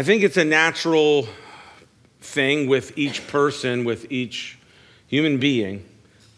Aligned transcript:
I 0.00 0.02
think 0.02 0.22
it's 0.22 0.38
a 0.38 0.46
natural 0.46 1.28
thing 2.22 2.68
with 2.68 2.96
each 2.96 3.26
person, 3.26 3.84
with 3.84 4.10
each 4.10 4.58
human 5.08 5.36
being, 5.36 5.84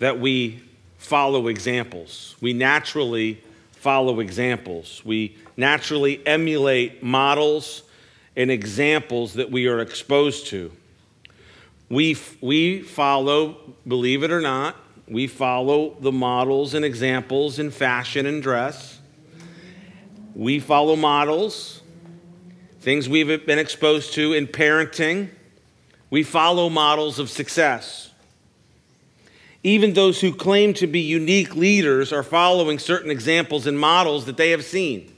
that 0.00 0.18
we 0.18 0.60
follow 0.98 1.46
examples. 1.46 2.34
We 2.40 2.54
naturally 2.54 3.40
follow 3.70 4.18
examples. 4.18 5.00
We 5.04 5.36
naturally 5.56 6.26
emulate 6.26 7.04
models 7.04 7.84
and 8.34 8.50
examples 8.50 9.34
that 9.34 9.52
we 9.52 9.68
are 9.68 9.78
exposed 9.78 10.48
to. 10.48 10.72
We, 11.88 12.16
we 12.40 12.82
follow, 12.82 13.76
believe 13.86 14.24
it 14.24 14.32
or 14.32 14.40
not, 14.40 14.74
we 15.06 15.28
follow 15.28 15.96
the 16.00 16.10
models 16.10 16.74
and 16.74 16.84
examples 16.84 17.60
in 17.60 17.70
fashion 17.70 18.26
and 18.26 18.42
dress. 18.42 18.98
We 20.34 20.58
follow 20.58 20.96
models, 20.96 21.81
things 22.82 23.08
we've 23.08 23.46
been 23.46 23.60
exposed 23.60 24.12
to 24.14 24.32
in 24.32 24.48
parenting. 24.48 25.28
We 26.10 26.24
follow 26.24 26.68
models 26.68 27.20
of 27.20 27.30
success. 27.30 28.10
Even 29.62 29.92
those 29.92 30.20
who 30.20 30.34
claim 30.34 30.74
to 30.74 30.88
be 30.88 30.98
unique 30.98 31.54
leaders 31.54 32.12
are 32.12 32.24
following 32.24 32.80
certain 32.80 33.08
examples 33.08 33.68
and 33.68 33.78
models 33.78 34.24
that 34.24 34.36
they 34.36 34.50
have 34.50 34.64
seen. 34.64 35.14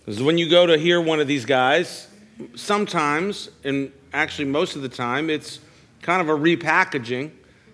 Because 0.00 0.20
when 0.20 0.38
you 0.38 0.50
go 0.50 0.66
to 0.66 0.76
hear 0.76 1.00
one 1.00 1.20
of 1.20 1.28
these 1.28 1.44
guys, 1.44 2.08
sometimes, 2.56 3.50
and 3.62 3.92
actually 4.12 4.46
most 4.46 4.74
of 4.74 4.82
the 4.82 4.88
time, 4.88 5.30
it's 5.30 5.60
kind 6.02 6.20
of 6.20 6.28
a 6.28 6.36
repackaging 6.36 7.30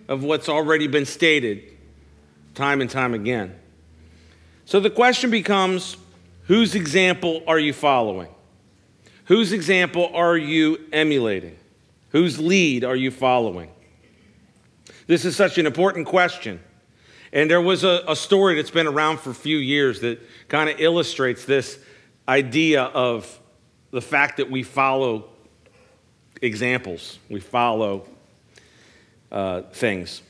of 0.07 0.23
what's 0.23 0.51
already 0.51 0.87
been 0.87 1.07
stated 1.07 1.63
time 2.55 2.83
and 2.83 2.91
time 2.91 3.15
again. 3.15 3.59
So 4.67 4.81
the 4.81 4.91
question 4.91 5.31
becomes 5.31 5.97
whose 6.45 6.75
example 6.75 7.43
are 7.47 7.59
you 7.59 7.73
following? 7.73 8.29
Whose 9.27 9.53
example 9.53 10.11
are 10.15 10.37
you 10.37 10.79
emulating? 10.93 11.57
Whose 12.11 12.39
lead 12.39 12.85
are 12.85 12.97
you 12.97 13.11
following? 13.11 13.71
This 15.07 15.25
is 15.25 15.37
such 15.37 15.59
an 15.59 15.67
important 15.67 16.07
question. 16.07 16.61
And 17.33 17.51
there 17.51 17.61
was 17.61 17.83
a, 17.83 18.03
a 18.07 18.15
story 18.15 18.55
that's 18.55 18.71
been 18.71 18.87
around 18.87 19.19
for 19.19 19.31
a 19.31 19.35
few 19.35 19.57
years 19.57 20.01
that 20.01 20.21
kind 20.49 20.71
of 20.71 20.81
illustrates 20.81 21.45
this 21.45 21.79
idea 22.29 22.85
of 22.85 23.41
the 23.91 24.01
fact 24.01 24.37
that 24.37 24.51
we 24.51 24.63
follow 24.63 25.29
examples, 26.41 27.19
we 27.29 27.41
follow 27.41 28.07
uh, 29.33 29.63
things. 29.73 30.23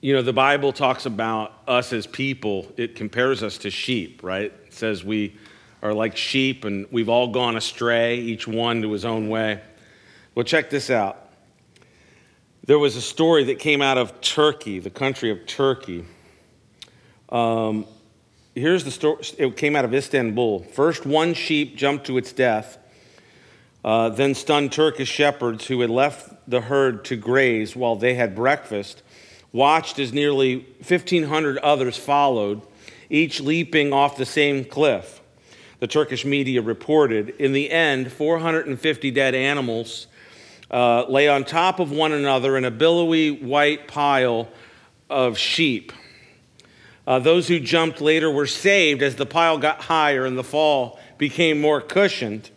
You 0.00 0.14
know, 0.14 0.22
the 0.22 0.32
Bible 0.32 0.72
talks 0.72 1.06
about 1.06 1.52
us 1.66 1.92
as 1.92 2.06
people, 2.06 2.70
it 2.76 2.94
compares 2.94 3.42
us 3.42 3.58
to 3.58 3.70
sheep, 3.70 4.22
right? 4.22 4.52
Says 4.78 5.02
we 5.02 5.36
are 5.82 5.92
like 5.92 6.16
sheep 6.16 6.64
and 6.64 6.86
we've 6.92 7.08
all 7.08 7.28
gone 7.28 7.56
astray, 7.56 8.18
each 8.18 8.46
one 8.46 8.82
to 8.82 8.92
his 8.92 9.04
own 9.04 9.28
way. 9.28 9.60
Well, 10.34 10.44
check 10.44 10.70
this 10.70 10.88
out. 10.88 11.30
There 12.64 12.78
was 12.78 12.94
a 12.94 13.00
story 13.00 13.44
that 13.44 13.58
came 13.58 13.82
out 13.82 13.98
of 13.98 14.20
Turkey, 14.20 14.78
the 14.78 14.90
country 14.90 15.32
of 15.32 15.46
Turkey. 15.46 16.04
Um, 17.28 17.86
here's 18.54 18.84
the 18.84 18.92
story. 18.92 19.24
It 19.36 19.56
came 19.56 19.74
out 19.74 19.84
of 19.84 19.92
Istanbul. 19.92 20.62
First, 20.62 21.04
one 21.04 21.34
sheep 21.34 21.76
jumped 21.76 22.06
to 22.06 22.18
its 22.18 22.32
death. 22.32 22.78
Uh, 23.84 24.10
then, 24.10 24.34
stunned 24.34 24.70
Turkish 24.70 25.08
shepherds 25.08 25.66
who 25.66 25.80
had 25.80 25.90
left 25.90 26.32
the 26.48 26.60
herd 26.60 27.04
to 27.06 27.16
graze 27.16 27.74
while 27.74 27.96
they 27.96 28.14
had 28.14 28.36
breakfast 28.36 29.02
watched 29.52 29.98
as 29.98 30.12
nearly 30.12 30.58
1,500 30.86 31.58
others 31.58 31.96
followed, 31.96 32.62
each 33.10 33.40
leaping 33.40 33.92
off 33.92 34.16
the 34.16 34.26
same 34.26 34.64
cliff. 34.64 35.20
The 35.80 35.86
Turkish 35.86 36.24
media 36.24 36.60
reported. 36.60 37.30
In 37.38 37.52
the 37.52 37.70
end, 37.70 38.12
450 38.12 39.10
dead 39.10 39.34
animals 39.34 40.08
uh, 40.70 41.04
lay 41.08 41.28
on 41.28 41.44
top 41.44 41.78
of 41.80 41.90
one 41.90 42.12
another 42.12 42.56
in 42.56 42.64
a 42.64 42.70
billowy 42.70 43.30
white 43.30 43.88
pile 43.88 44.48
of 45.08 45.38
sheep. 45.38 45.92
Uh, 47.06 47.18
those 47.18 47.48
who 47.48 47.58
jumped 47.58 48.00
later 48.00 48.30
were 48.30 48.46
saved 48.46 49.02
as 49.02 49.16
the 49.16 49.24
pile 49.24 49.56
got 49.56 49.82
higher 49.82 50.26
and 50.26 50.36
the 50.36 50.44
fall 50.44 51.00
became 51.16 51.60
more 51.60 51.80
cushioned. 51.80 52.50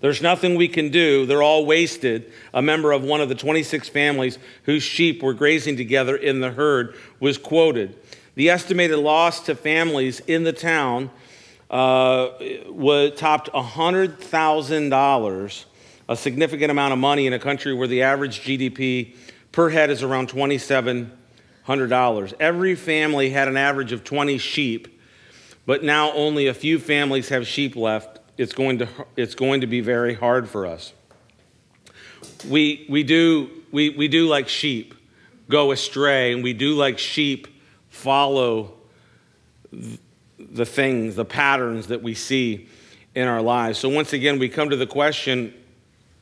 There's 0.00 0.22
nothing 0.22 0.54
we 0.54 0.68
can 0.68 0.90
do. 0.90 1.26
They're 1.26 1.42
all 1.42 1.66
wasted. 1.66 2.32
A 2.54 2.62
member 2.62 2.92
of 2.92 3.02
one 3.02 3.20
of 3.20 3.28
the 3.28 3.34
26 3.34 3.88
families 3.88 4.38
whose 4.64 4.82
sheep 4.82 5.22
were 5.22 5.34
grazing 5.34 5.76
together 5.76 6.14
in 6.14 6.40
the 6.40 6.50
herd 6.50 6.94
was 7.18 7.38
quoted. 7.38 7.98
The 8.38 8.48
estimated 8.50 8.98
loss 9.00 9.40
to 9.46 9.56
families 9.56 10.20
in 10.20 10.44
the 10.44 10.52
town 10.52 11.10
uh, 11.70 12.28
was 12.68 13.14
topped 13.16 13.50
$100,000 13.52 15.64
a 16.08 16.16
significant 16.16 16.70
amount 16.70 16.92
of 16.92 17.00
money 17.00 17.26
in 17.26 17.32
a 17.32 17.40
country 17.40 17.74
where 17.74 17.88
the 17.88 18.02
average 18.02 18.42
GDP 18.42 19.16
per 19.50 19.70
head 19.70 19.90
is 19.90 20.04
around 20.04 20.28
$2,700. 20.28 22.34
Every 22.38 22.76
family 22.76 23.30
had 23.30 23.48
an 23.48 23.56
average 23.56 23.90
of 23.90 24.04
20 24.04 24.38
sheep, 24.38 25.00
but 25.66 25.82
now 25.82 26.12
only 26.12 26.46
a 26.46 26.54
few 26.54 26.78
families 26.78 27.30
have 27.30 27.44
sheep 27.44 27.74
left. 27.74 28.20
It's 28.36 28.52
going 28.52 28.78
to, 28.78 28.86
it's 29.16 29.34
going 29.34 29.62
to 29.62 29.66
be 29.66 29.80
very 29.80 30.14
hard 30.14 30.48
for 30.48 30.64
us. 30.64 30.92
We, 32.48 32.86
we, 32.88 33.02
do, 33.02 33.50
we, 33.72 33.90
we 33.90 34.06
do 34.06 34.28
like 34.28 34.48
sheep 34.48 34.94
go 35.50 35.72
astray, 35.72 36.32
and 36.32 36.44
we 36.44 36.52
do 36.52 36.76
like 36.76 37.00
sheep 37.00 37.48
follow 37.98 38.74
the 39.72 40.64
things, 40.64 41.16
the 41.16 41.24
patterns 41.24 41.88
that 41.88 42.02
we 42.02 42.14
see 42.14 42.68
in 43.14 43.26
our 43.26 43.42
lives. 43.42 43.78
So, 43.78 43.88
once 43.88 44.12
again, 44.12 44.38
we 44.38 44.48
come 44.48 44.70
to 44.70 44.76
the 44.76 44.86
question 44.86 45.52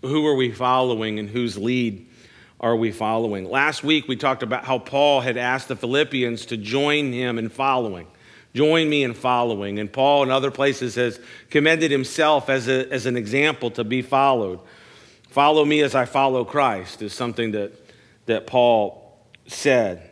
who 0.03 0.27
are 0.27 0.35
we 0.35 0.51
following 0.51 1.19
and 1.19 1.29
whose 1.29 1.59
lead 1.59 2.07
are 2.61 2.77
we 2.77 2.93
following? 2.93 3.45
Last 3.45 3.85
week 3.85 4.09
we 4.09 4.17
talked 4.17 4.43
about 4.43 4.65
how 4.65 4.79
Paul 4.79 5.21
had 5.21 5.37
asked 5.37 5.69
the 5.69 5.77
Philippians 5.77 6.47
to 6.47 6.57
join 6.57 7.13
him 7.13 7.39
in 7.39 7.49
following. 7.49 8.07
Join 8.55 8.89
me 8.89 9.03
in 9.03 9.13
following. 9.13 9.79
And 9.79 9.93
Paul, 9.93 10.23
in 10.23 10.31
other 10.31 10.51
places, 10.51 10.95
has 10.95 11.21
commended 11.51 11.91
himself 11.91 12.49
as, 12.49 12.69
a, 12.69 12.91
as 12.91 13.05
an 13.05 13.17
example 13.17 13.71
to 13.73 13.85
be 13.85 14.01
followed. 14.01 14.61
Follow 15.29 15.65
me 15.67 15.83
as 15.83 15.95
I 15.95 16.07
follow 16.07 16.45
Christ 16.45 17.03
is 17.03 17.13
something 17.13 17.53
that, 17.53 17.73
that 18.25 18.47
Paul 18.47 19.21
said. 19.47 20.11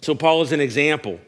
So, 0.00 0.14
Paul 0.14 0.42
is 0.42 0.52
an 0.52 0.60
example, 0.60 1.20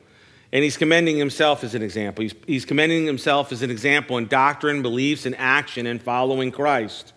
and 0.53 0.65
he's 0.65 0.77
commending 0.77 1.17
himself 1.17 1.63
as 1.65 1.75
an 1.75 1.83
example. 1.83 2.23
He's, 2.23 2.35
he's 2.47 2.65
commending 2.65 3.07
himself 3.07 3.53
as 3.53 3.63
an 3.63 3.71
example 3.71 4.19
in 4.19 4.29
doctrine, 4.29 4.83
beliefs, 4.83 5.27
and 5.27 5.35
action 5.37 5.87
in 5.87 5.99
following 5.99 6.51
Christ. 6.51 7.13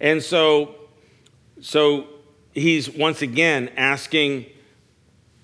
And 0.00 0.22
so, 0.22 0.74
so 1.60 2.06
he's 2.52 2.90
once 2.90 3.22
again 3.22 3.70
asking 3.76 4.46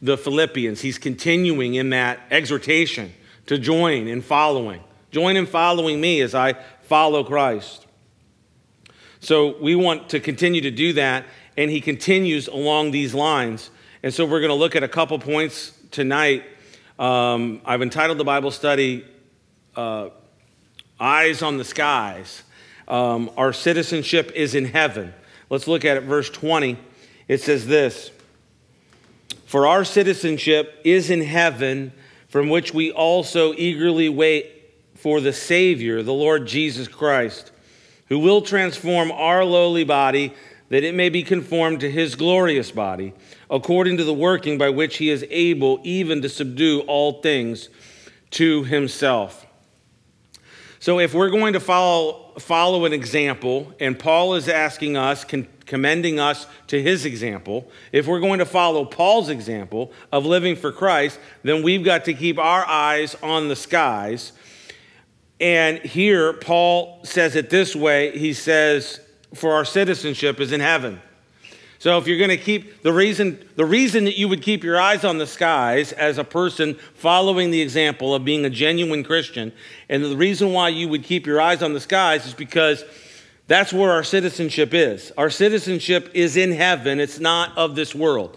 the 0.02 0.18
Philippians, 0.18 0.80
he's 0.80 0.98
continuing 0.98 1.74
in 1.74 1.90
that 1.90 2.20
exhortation 2.30 3.12
to 3.46 3.58
join 3.58 4.08
in 4.08 4.20
following. 4.20 4.82
Join 5.10 5.36
in 5.36 5.46
following 5.46 6.00
me 6.00 6.20
as 6.20 6.34
I 6.34 6.54
follow 6.82 7.24
Christ. 7.24 7.86
So 9.20 9.58
we 9.60 9.74
want 9.74 10.10
to 10.10 10.20
continue 10.20 10.60
to 10.60 10.70
do 10.70 10.92
that, 10.94 11.24
and 11.56 11.70
he 11.70 11.80
continues 11.80 12.48
along 12.48 12.90
these 12.90 13.14
lines. 13.14 13.70
And 14.02 14.12
so 14.12 14.26
we're 14.26 14.40
going 14.40 14.50
to 14.50 14.54
look 14.54 14.76
at 14.76 14.82
a 14.82 14.88
couple 14.88 15.18
points 15.18 15.72
tonight. 15.90 16.44
Um, 16.98 17.62
I've 17.64 17.80
entitled 17.80 18.18
the 18.18 18.24
Bible 18.24 18.50
study 18.50 19.04
uh, 19.74 20.10
Eyes 21.00 21.42
on 21.42 21.56
the 21.56 21.64
Skies. 21.64 22.42
Um, 22.88 23.30
our 23.36 23.52
citizenship 23.52 24.32
is 24.34 24.54
in 24.54 24.66
heaven. 24.66 25.14
Let's 25.48 25.66
look 25.66 25.84
at 25.84 25.96
it, 25.96 26.02
verse 26.02 26.28
20. 26.28 26.78
It 27.26 27.40
says 27.40 27.66
this 27.66 28.10
For 29.46 29.66
our 29.66 29.84
citizenship 29.84 30.78
is 30.84 31.08
in 31.08 31.22
heaven, 31.22 31.92
from 32.28 32.50
which 32.50 32.74
we 32.74 32.92
also 32.92 33.54
eagerly 33.54 34.10
wait 34.10 34.52
for 34.94 35.22
the 35.22 35.32
Savior, 35.32 36.02
the 36.02 36.12
Lord 36.12 36.46
Jesus 36.46 36.86
Christ, 36.86 37.50
who 38.08 38.18
will 38.18 38.42
transform 38.42 39.10
our 39.10 39.44
lowly 39.44 39.84
body 39.84 40.34
that 40.68 40.84
it 40.84 40.94
may 40.94 41.08
be 41.08 41.22
conformed 41.22 41.80
to 41.80 41.90
his 41.90 42.14
glorious 42.14 42.70
body, 42.70 43.12
according 43.50 43.96
to 43.98 44.04
the 44.04 44.14
working 44.14 44.58
by 44.58 44.70
which 44.70 44.96
he 44.96 45.10
is 45.10 45.24
able 45.30 45.80
even 45.84 46.22
to 46.22 46.28
subdue 46.28 46.80
all 46.80 47.20
things 47.20 47.68
to 48.30 48.64
himself. 48.64 49.46
So, 50.78 51.00
if 51.00 51.14
we're 51.14 51.30
going 51.30 51.54
to 51.54 51.60
follow, 51.60 52.32
follow 52.38 52.84
an 52.84 52.92
example, 52.92 53.72
and 53.80 53.98
Paul 53.98 54.34
is 54.34 54.48
asking 54.48 54.96
us, 54.96 55.24
con- 55.24 55.48
commending 55.64 56.20
us 56.20 56.46
to 56.68 56.80
his 56.80 57.04
example, 57.04 57.68
if 57.92 58.06
we're 58.06 58.20
going 58.20 58.38
to 58.38 58.46
follow 58.46 58.84
Paul's 58.84 59.28
example 59.28 59.92
of 60.12 60.26
living 60.26 60.54
for 60.54 60.70
Christ, 60.70 61.18
then 61.42 61.62
we've 61.62 61.84
got 61.84 62.04
to 62.04 62.14
keep 62.14 62.38
our 62.38 62.64
eyes 62.66 63.16
on 63.22 63.48
the 63.48 63.56
skies. 63.56 64.32
And 65.40 65.78
here, 65.78 66.34
Paul 66.34 67.00
says 67.04 67.36
it 67.36 67.50
this 67.50 67.74
way 67.74 68.16
He 68.16 68.32
says, 68.32 69.00
For 69.34 69.52
our 69.52 69.64
citizenship 69.64 70.40
is 70.40 70.52
in 70.52 70.60
heaven. 70.60 71.00
So 71.78 71.98
if 71.98 72.06
you're 72.06 72.18
going 72.18 72.30
to 72.30 72.36
keep 72.36 72.82
the 72.82 72.92
reason 72.92 73.38
the 73.56 73.64
reason 73.64 74.04
that 74.04 74.16
you 74.16 74.28
would 74.28 74.42
keep 74.42 74.64
your 74.64 74.80
eyes 74.80 75.04
on 75.04 75.18
the 75.18 75.26
skies 75.26 75.92
as 75.92 76.18
a 76.18 76.24
person 76.24 76.74
following 76.94 77.50
the 77.50 77.60
example 77.60 78.14
of 78.14 78.24
being 78.24 78.44
a 78.44 78.50
genuine 78.50 79.04
Christian 79.04 79.52
and 79.88 80.04
the 80.04 80.16
reason 80.16 80.52
why 80.52 80.70
you 80.70 80.88
would 80.88 81.04
keep 81.04 81.26
your 81.26 81.40
eyes 81.40 81.62
on 81.62 81.74
the 81.74 81.80
skies 81.80 82.26
is 82.26 82.34
because 82.34 82.84
that's 83.46 83.72
where 83.72 83.92
our 83.92 84.02
citizenship 84.02 84.74
is. 84.74 85.12
Our 85.16 85.30
citizenship 85.30 86.10
is 86.14 86.36
in 86.36 86.52
heaven. 86.52 86.98
It's 86.98 87.20
not 87.20 87.56
of 87.56 87.76
this 87.76 87.94
world. 87.94 88.36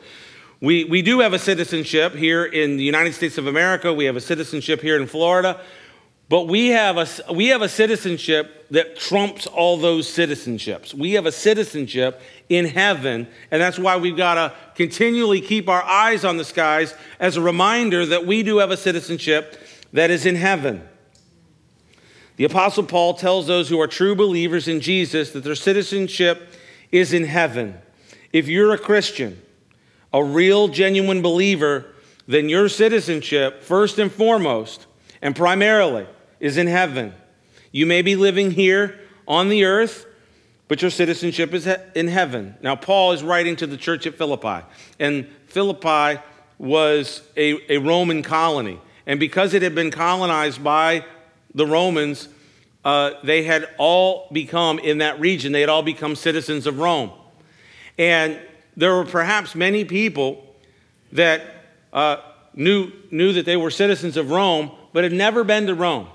We, 0.62 0.84
we 0.84 1.02
do 1.02 1.22
have 1.22 1.34
a 1.34 1.40
citizenship 1.40 2.14
here 2.14 2.44
in 2.44 2.78
the 2.78 2.84
United 2.84 3.14
States 3.14 3.38
of 3.38 3.48
America. 3.48 3.94
We 3.94 4.06
have 4.06 4.18
a 4.18 4.22
citizenship 4.22 4.82
here 4.82 4.98
in 5.00 5.08
Florida. 5.08 5.62
But 6.30 6.48
we 6.48 6.68
have, 6.68 6.98
a, 6.98 7.34
we 7.34 7.48
have 7.48 7.64
a 7.64 7.68
citizenship 7.70 8.68
that 8.70 8.96
trumps 8.96 9.48
all 9.48 9.78
those 9.78 10.08
citizenships. 10.08 10.94
We 10.94 11.14
have 11.14 11.26
a 11.26 11.32
citizenship 11.32 12.22
in 12.50 12.66
heaven, 12.66 13.28
and 13.50 13.60
that's 13.60 13.80
why 13.80 13.98
we've 13.98 14.16
got 14.16 14.36
to 14.36 14.54
continually 14.76 15.42
keep 15.42 15.68
our 15.68 15.82
eyes 15.82 16.24
on 16.24 16.38
the 16.38 16.46
skies 16.46 16.94
as 17.20 17.36
a 17.36 17.42
reminder 17.42 18.06
that 18.06 18.28
we 18.28 18.44
do 18.44 18.60
have 18.60 18.70
a 18.70 18.78
citizenship 18.78 19.60
that 19.92 20.12
is 20.12 20.28
in 20.28 20.36
heaven. 20.36 20.88
The 22.36 22.44
Apostle 22.44 22.84
Paul 22.84 23.16
tells 23.16 23.48
those 23.48 23.68
who 23.68 23.82
are 23.82 23.88
true 23.88 24.16
believers 24.16 24.68
in 24.68 24.82
Jesus 24.82 25.32
that 25.32 25.44
their 25.44 25.56
citizenship 25.56 26.54
is 26.92 27.12
in 27.12 27.26
heaven. 27.26 27.76
If 28.32 28.48
you're 28.48 28.72
a 28.72 28.78
Christian, 28.78 29.42
a 30.14 30.24
real, 30.24 30.68
genuine 30.68 31.24
believer, 31.24 31.88
then 32.28 32.50
your 32.50 32.70
citizenship, 32.70 33.64
first 33.64 33.98
and 33.98 34.12
foremost, 34.12 34.86
and 35.24 35.36
primarily, 35.36 36.06
is 36.40 36.58
in 36.58 36.68
heaven. 36.68 37.14
You 37.72 37.86
may 37.86 38.02
be 38.02 38.16
living 38.16 38.52
here 38.52 39.00
on 39.28 39.50
the 39.50 39.66
earth, 39.66 40.06
but 40.68 40.82
your 40.82 40.92
citizenship 40.92 41.54
is 41.54 41.68
in 41.96 42.08
heaven. 42.08 42.56
Now, 42.62 42.76
Paul 42.76 43.12
is 43.12 43.24
writing 43.24 43.56
to 43.58 43.68
the 43.68 43.78
church 43.78 44.06
at 44.08 44.16
Philippi, 44.16 44.66
and 45.00 45.28
Philippi 45.48 46.22
was 46.58 47.22
a, 47.36 47.74
a 47.74 47.78
Roman 47.78 48.22
colony. 48.22 48.80
And 49.06 49.20
because 49.20 49.54
it 49.54 49.62
had 49.62 49.74
been 49.74 49.92
colonized 49.92 50.64
by 50.64 51.06
the 51.56 51.66
Romans, 51.66 52.28
uh, 52.86 53.12
they 53.24 53.44
had 53.44 53.68
all 53.78 54.28
become, 54.32 54.78
in 54.80 55.00
that 55.00 55.20
region, 55.20 55.52
they 55.52 55.62
had 55.62 55.70
all 55.70 55.82
become 55.82 56.16
citizens 56.16 56.68
of 56.68 56.80
Rome. 56.80 57.12
And 57.98 58.40
there 58.78 58.96
were 58.96 59.06
perhaps 59.06 59.56
many 59.56 59.84
people 59.84 60.46
that 61.12 61.42
uh, 61.92 62.18
knew, 62.54 62.92
knew 63.10 63.34
that 63.34 63.46
they 63.46 63.58
were 63.58 63.72
citizens 63.72 64.16
of 64.16 64.30
Rome, 64.30 64.72
but 64.94 65.04
had 65.04 65.14
never 65.14 65.44
been 65.44 65.68
to 65.68 65.76
Rome. 65.76 66.08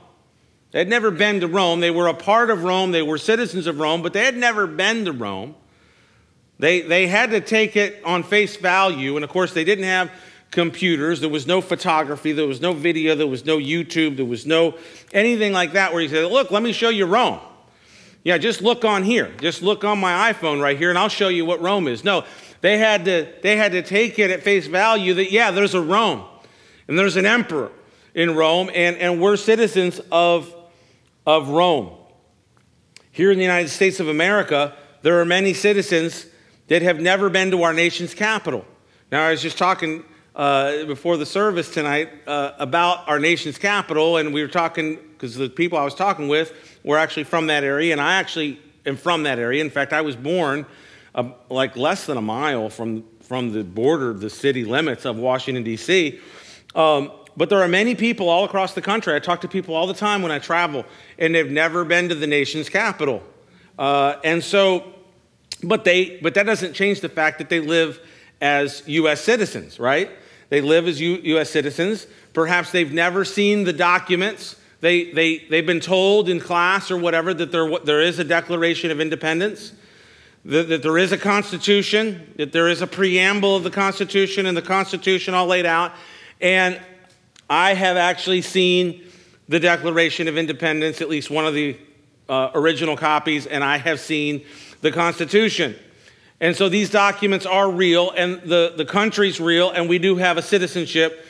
They 0.75 0.81
had 0.81 0.88
never 0.88 1.12
been 1.12 1.38
to 1.38 1.47
Rome. 1.47 1.79
They 1.79 1.93
were 1.93 2.09
a 2.09 2.15
part 2.15 2.50
of 2.50 2.65
Rome. 2.65 2.91
They 2.91 3.00
were 3.00 3.17
citizens 3.17 3.69
of 3.69 3.79
Rome, 3.79 4.03
but 4.03 4.12
they 4.12 4.25
had 4.25 4.37
never 4.37 4.67
been 4.67 5.05
to 5.05 5.12
Rome. 5.12 5.55
They, 6.59 6.81
they 6.81 7.06
had 7.06 7.31
to 7.31 7.41
take 7.41 7.76
it 7.76 8.03
on 8.05 8.25
face 8.25 8.56
value. 8.56 9.15
And 9.15 9.23
of 9.23 9.31
course, 9.31 9.53
they 9.53 9.62
didn't 9.62 9.85
have 9.85 10.11
computers. 10.50 11.21
There 11.21 11.31
was 11.31 11.47
no 11.47 11.61
photography. 11.61 12.32
There 12.32 12.49
was 12.49 12.61
no 12.61 12.73
video. 12.73 13.15
There 13.15 13.29
was 13.29 13.44
no 13.44 13.56
YouTube. 13.56 14.17
There 14.17 14.25
was 14.25 14.47
no 14.47 14.76
anything 15.12 15.53
like 15.53 15.75
that 15.75 15.93
where 15.93 16.03
you 16.03 16.09
said, 16.09 16.25
Look, 16.32 16.50
let 16.50 16.65
me 16.65 16.73
show 16.73 16.88
you 16.88 17.06
Rome. 17.06 17.38
Yeah, 18.25 18.38
just 18.38 18.61
look 18.61 18.85
on 18.85 19.05
here. 19.05 19.32
Just 19.41 19.62
look 19.62 19.85
on 19.85 20.00
my 20.00 20.32
iPhone 20.32 20.61
right 20.61 20.77
here, 20.77 20.88
and 20.88 20.99
I'll 20.99 21.09
show 21.09 21.29
you 21.29 21.44
what 21.44 21.61
Rome 21.61 21.87
is. 21.87 22.03
No, 22.03 22.25
they 22.62 22.79
had 22.79 23.05
to, 23.05 23.32
they 23.44 23.56
had 23.56 23.70
to 23.70 23.82
take 23.82 24.19
it 24.19 24.32
at 24.32 24.43
face 24.43 24.67
value 24.67 25.15
that, 25.15 25.31
yeah, 25.31 25.53
there's 25.53 25.75
a 25.75 25.81
Rome 25.81 26.25
and 26.88 26.99
there's 26.99 27.15
an 27.15 27.27
emperor 27.27 27.70
in 28.12 28.35
Rome, 28.35 28.70
and, 28.75 28.97
and 28.97 29.20
we're 29.20 29.37
citizens 29.37 30.00
of, 30.11 30.53
of 31.26 31.49
Rome. 31.49 31.91
Here 33.11 33.31
in 33.31 33.38
the 33.38 33.44
United 33.44 33.69
States 33.69 34.00
of 34.00 34.09
America, 34.09 34.75
there 35.03 35.21
are 35.21 35.25
many 35.25 35.55
citizens 35.55 36.26
that 36.69 36.82
have 36.82 37.00
never 37.00 37.31
been 37.31 37.50
to 37.50 37.62
our 37.62 37.73
nation's 37.73 38.15
capital. 38.15 38.65
Now, 39.12 39.26
I 39.26 39.31
was 39.31 39.43
just 39.43 39.59
talking 39.59 40.05
uh, 40.35 40.85
before 40.85 41.17
the 41.17 41.26
service 41.26 41.73
tonight 41.73 42.11
uh, 42.26 42.53
about 42.59 43.09
our 43.09 43.19
nation's 43.21 43.59
capital, 43.59 44.17
and 44.17 44.35
we 44.35 44.43
were 44.43 44.49
talking 44.49 44.97
because 45.12 45.37
the 45.37 45.49
people 45.49 45.79
I 45.79 45.85
was 45.85 45.94
talking 45.94 46.29
with 46.29 46.53
were 46.82 46.99
actually 46.99 47.25
from 47.25 47.47
that 47.47 47.65
area, 47.65 47.93
and 47.93 48.00
I 48.00 48.15
actually 48.15 48.59
am 48.85 48.97
from 48.97 49.23
that 49.23 49.38
area. 49.38 49.62
In 49.62 49.70
fact, 49.70 49.93
I 49.93 50.00
was 50.00 50.17
born 50.17 50.67
uh, 51.15 51.31
like 51.49 51.77
less 51.77 52.06
than 52.06 52.17
a 52.17 52.23
mile 52.23 52.69
from, 52.69 53.05
from 53.20 53.53
the 53.53 53.62
border, 53.62 54.12
the 54.12 54.31
city 54.31 54.65
limits 54.65 55.05
of 55.05 55.17
Washington, 55.17 55.62
D.C. 55.62 56.19
Um, 56.75 57.12
but 57.37 57.49
there 57.49 57.61
are 57.61 57.69
many 57.69 57.95
people 57.95 58.29
all 58.29 58.45
across 58.45 58.75
the 58.75 58.83
country. 58.83 59.15
I 59.15 59.19
talk 59.19 59.41
to 59.41 59.49
people 59.49 59.75
all 59.75 59.87
the 59.87 59.95
time 59.95 60.23
when 60.23 60.31
I 60.31 60.39
travel, 60.39 60.85
and 61.19 61.35
they've 61.35 61.51
never 61.51 61.85
been 61.85 62.09
to 62.09 62.15
the 62.15 62.27
nation's 62.27 62.69
capital. 62.69 63.23
Uh, 63.79 64.17
and 64.23 64.43
so, 64.43 64.93
but 65.63 65.85
they, 65.85 66.19
but 66.23 66.35
that 66.35 66.47
doesn't 66.47 66.75
change 66.75 67.01
the 67.01 67.09
fact 67.09 67.39
that 67.39 67.49
they 67.49 67.61
live 67.61 68.01
as 68.41 68.83
U.S. 68.87 69.21
citizens, 69.21 69.79
right? 69.79 70.11
They 70.49 70.61
live 70.61 70.87
as 70.87 71.01
U, 71.01 71.19
U.S. 71.23 71.51
citizens. 71.51 72.07
Perhaps 72.33 72.71
they've 72.71 72.93
never 72.93 73.25
seen 73.25 73.65
the 73.65 73.73
documents. 73.73 74.57
They, 74.81 75.11
they, 75.13 75.39
they've 75.39 75.67
been 75.67 75.81
told 75.81 76.29
in 76.29 76.41
class 76.41 76.91
or 76.91 76.99
whatever 76.99 77.33
that 77.35 77.51
there, 77.51 77.79
there 77.81 78.03
is 78.03 78.19
a 78.19 78.25
Declaration 78.25 78.91
of 78.91 79.01
Independence 79.01 79.73
that, 80.45 80.69
that 80.69 80.83
there 80.83 80.99
is 80.99 81.11
a 81.11 81.19
Constitution, 81.19 82.33
that 82.37 82.53
there 82.53 82.69
is 82.69 82.83
a 82.83 82.87
preamble 82.87 83.57
of 83.57 83.65
the 83.65 83.71
Constitution, 83.71 84.47
and 84.47 84.57
the 84.57 84.63
Constitution 84.63 85.33
all 85.33 85.47
laid 85.47 85.67
out. 85.67 85.93
And 86.41 86.79
I 87.49 87.75
have 87.75 87.96
actually 87.96 88.43
seen 88.43 89.02
the 89.49 89.61
Declaration 89.61 90.29
of 90.29 90.38
Independence, 90.38 91.00
at 91.00 91.08
least 91.08 91.31
one 91.31 91.46
of 91.46 91.55
the 91.55 91.76
uh, 92.29 92.50
original 92.55 92.96
copies, 92.96 93.46
and 93.46 93.62
I 93.62 93.76
have 93.76 94.00
seen 94.00 94.44
the 94.81 94.91
Constitution. 94.91 95.76
And 96.41 96.56
so 96.56 96.69
these 96.69 96.91
documents 96.91 97.46
are 97.46 97.70
real, 97.70 98.11
and 98.11 98.41
the, 98.43 98.75
the 98.76 98.85
country's 98.85 99.41
real, 99.41 99.70
and 99.70 99.88
we 99.88 99.99
do 99.99 100.17
have 100.17 100.37
a 100.37 100.43
citizenship 100.43 101.26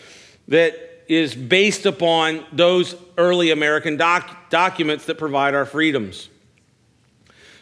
that 0.48 0.74
is 1.08 1.34
based 1.34 1.86
upon 1.86 2.44
those 2.52 2.96
early 3.18 3.50
American 3.50 3.96
doc- 3.96 4.50
documents 4.50 5.06
that 5.06 5.18
provide 5.18 5.54
our 5.54 5.66
freedoms. 5.66 6.28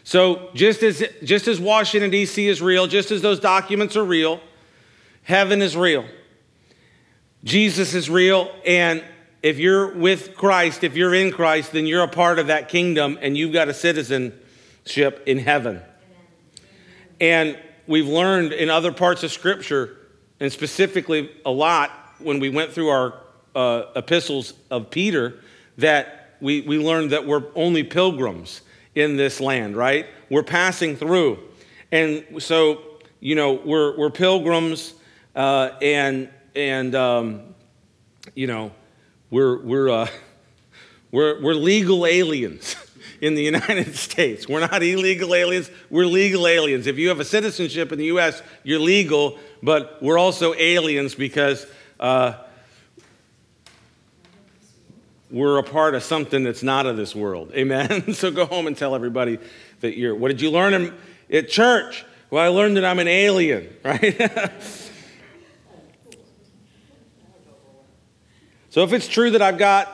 So, 0.05 0.49
just 0.53 0.83
as, 0.83 1.03
just 1.23 1.47
as 1.47 1.59
Washington, 1.59 2.09
D.C. 2.09 2.47
is 2.47 2.61
real, 2.61 2.87
just 2.87 3.11
as 3.11 3.21
those 3.21 3.39
documents 3.39 3.95
are 3.95 4.03
real, 4.03 4.41
heaven 5.23 5.61
is 5.61 5.77
real. 5.77 6.05
Jesus 7.43 7.93
is 7.93 8.09
real. 8.09 8.51
And 8.65 9.03
if 9.41 9.59
you're 9.59 9.93
with 9.93 10.35
Christ, 10.35 10.83
if 10.83 10.95
you're 10.95 11.13
in 11.13 11.31
Christ, 11.31 11.73
then 11.73 11.85
you're 11.85 12.03
a 12.03 12.07
part 12.07 12.39
of 12.39 12.47
that 12.47 12.69
kingdom 12.69 13.17
and 13.21 13.35
you've 13.35 13.51
got 13.51 13.67
a 13.67 13.73
citizenship 13.73 15.23
in 15.25 15.39
heaven. 15.39 15.81
And 17.19 17.59
we've 17.85 18.07
learned 18.07 18.53
in 18.53 18.69
other 18.69 18.91
parts 18.91 19.23
of 19.23 19.31
Scripture, 19.31 19.97
and 20.39 20.51
specifically 20.51 21.31
a 21.45 21.51
lot 21.51 21.91
when 22.19 22.39
we 22.39 22.49
went 22.49 22.71
through 22.71 22.89
our 22.89 23.13
uh, 23.55 23.83
epistles 23.95 24.53
of 24.71 24.89
Peter, 24.89 25.39
that 25.77 26.37
we, 26.41 26.61
we 26.61 26.77
learned 26.77 27.11
that 27.11 27.25
we're 27.25 27.43
only 27.55 27.83
pilgrims 27.83 28.61
in 28.95 29.15
this 29.15 29.39
land, 29.39 29.75
right? 29.75 30.05
We're 30.29 30.43
passing 30.43 30.95
through. 30.95 31.39
And 31.91 32.25
so, 32.39 32.81
you 33.19 33.35
know, 33.35 33.53
we're, 33.53 33.97
we're 33.97 34.09
pilgrims 34.09 34.93
uh, 35.35 35.71
and, 35.81 36.29
and 36.55 36.95
um, 36.95 37.53
you 38.35 38.47
know, 38.47 38.71
we're, 39.29 39.57
we're, 39.61 39.89
uh, 39.89 40.07
we're, 41.11 41.41
we're 41.41 41.53
legal 41.53 42.05
aliens 42.05 42.75
in 43.21 43.35
the 43.35 43.43
United 43.43 43.95
States. 43.95 44.47
We're 44.47 44.61
not 44.61 44.81
illegal 44.81 45.33
aliens, 45.33 45.69
we're 45.89 46.05
legal 46.05 46.47
aliens. 46.47 46.87
If 46.87 46.97
you 46.97 47.09
have 47.09 47.19
a 47.19 47.25
citizenship 47.25 47.91
in 47.91 47.99
the 47.99 48.05
U.S., 48.05 48.41
you're 48.63 48.79
legal, 48.79 49.37
but 49.61 50.01
we're 50.01 50.17
also 50.17 50.53
aliens 50.55 51.15
because 51.15 51.65
uh, 51.99 52.33
we're 55.29 55.57
a 55.57 55.63
part 55.63 55.95
of 55.95 56.03
something 56.03 56.43
that's 56.43 56.63
not 56.63 56.85
of 56.85 56.95
this 56.95 57.15
world. 57.15 57.51
Amen. 57.53 58.13
so 58.13 58.29
go 58.31 58.45
home 58.45 58.67
and 58.67 58.77
tell 58.77 58.93
everybody 58.93 59.39
that 59.81 59.97
you're. 59.97 60.15
What 60.15 60.29
did 60.29 60.41
you 60.41 60.51
learn 60.51 60.93
at 61.31 61.49
church? 61.49 62.05
Well, 62.29 62.43
I 62.43 62.47
learned 62.47 62.77
that 62.77 62.85
I'm 62.85 62.99
an 62.99 63.07
alien, 63.07 63.75
right? 63.83 64.51
So 68.73 68.81
if 68.81 68.91
it's 68.91 69.07
true 69.07 69.29
that 69.29 69.41
I've 69.43 69.59
got 69.59 69.87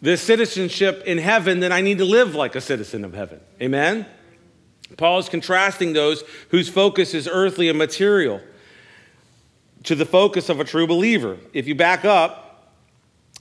this 0.00 0.22
citizenship 0.22 1.02
in 1.04 1.18
heaven, 1.18 1.58
then 1.58 1.72
I 1.72 1.80
need 1.80 1.98
to 1.98 2.04
live 2.04 2.36
like 2.36 2.54
a 2.54 2.60
citizen 2.60 3.04
of 3.04 3.12
heaven. 3.12 3.40
Amen. 3.60 4.06
Paul 4.96 5.18
is 5.18 5.28
contrasting 5.28 5.94
those 5.94 6.22
whose 6.50 6.68
focus 6.68 7.12
is 7.12 7.26
earthly 7.26 7.68
and 7.68 7.76
material 7.76 8.40
to 9.82 9.96
the 9.96 10.06
focus 10.06 10.48
of 10.48 10.60
a 10.60 10.64
true 10.64 10.86
believer. 10.86 11.38
If 11.52 11.66
you 11.66 11.74
back 11.74 12.04
up 12.04 12.72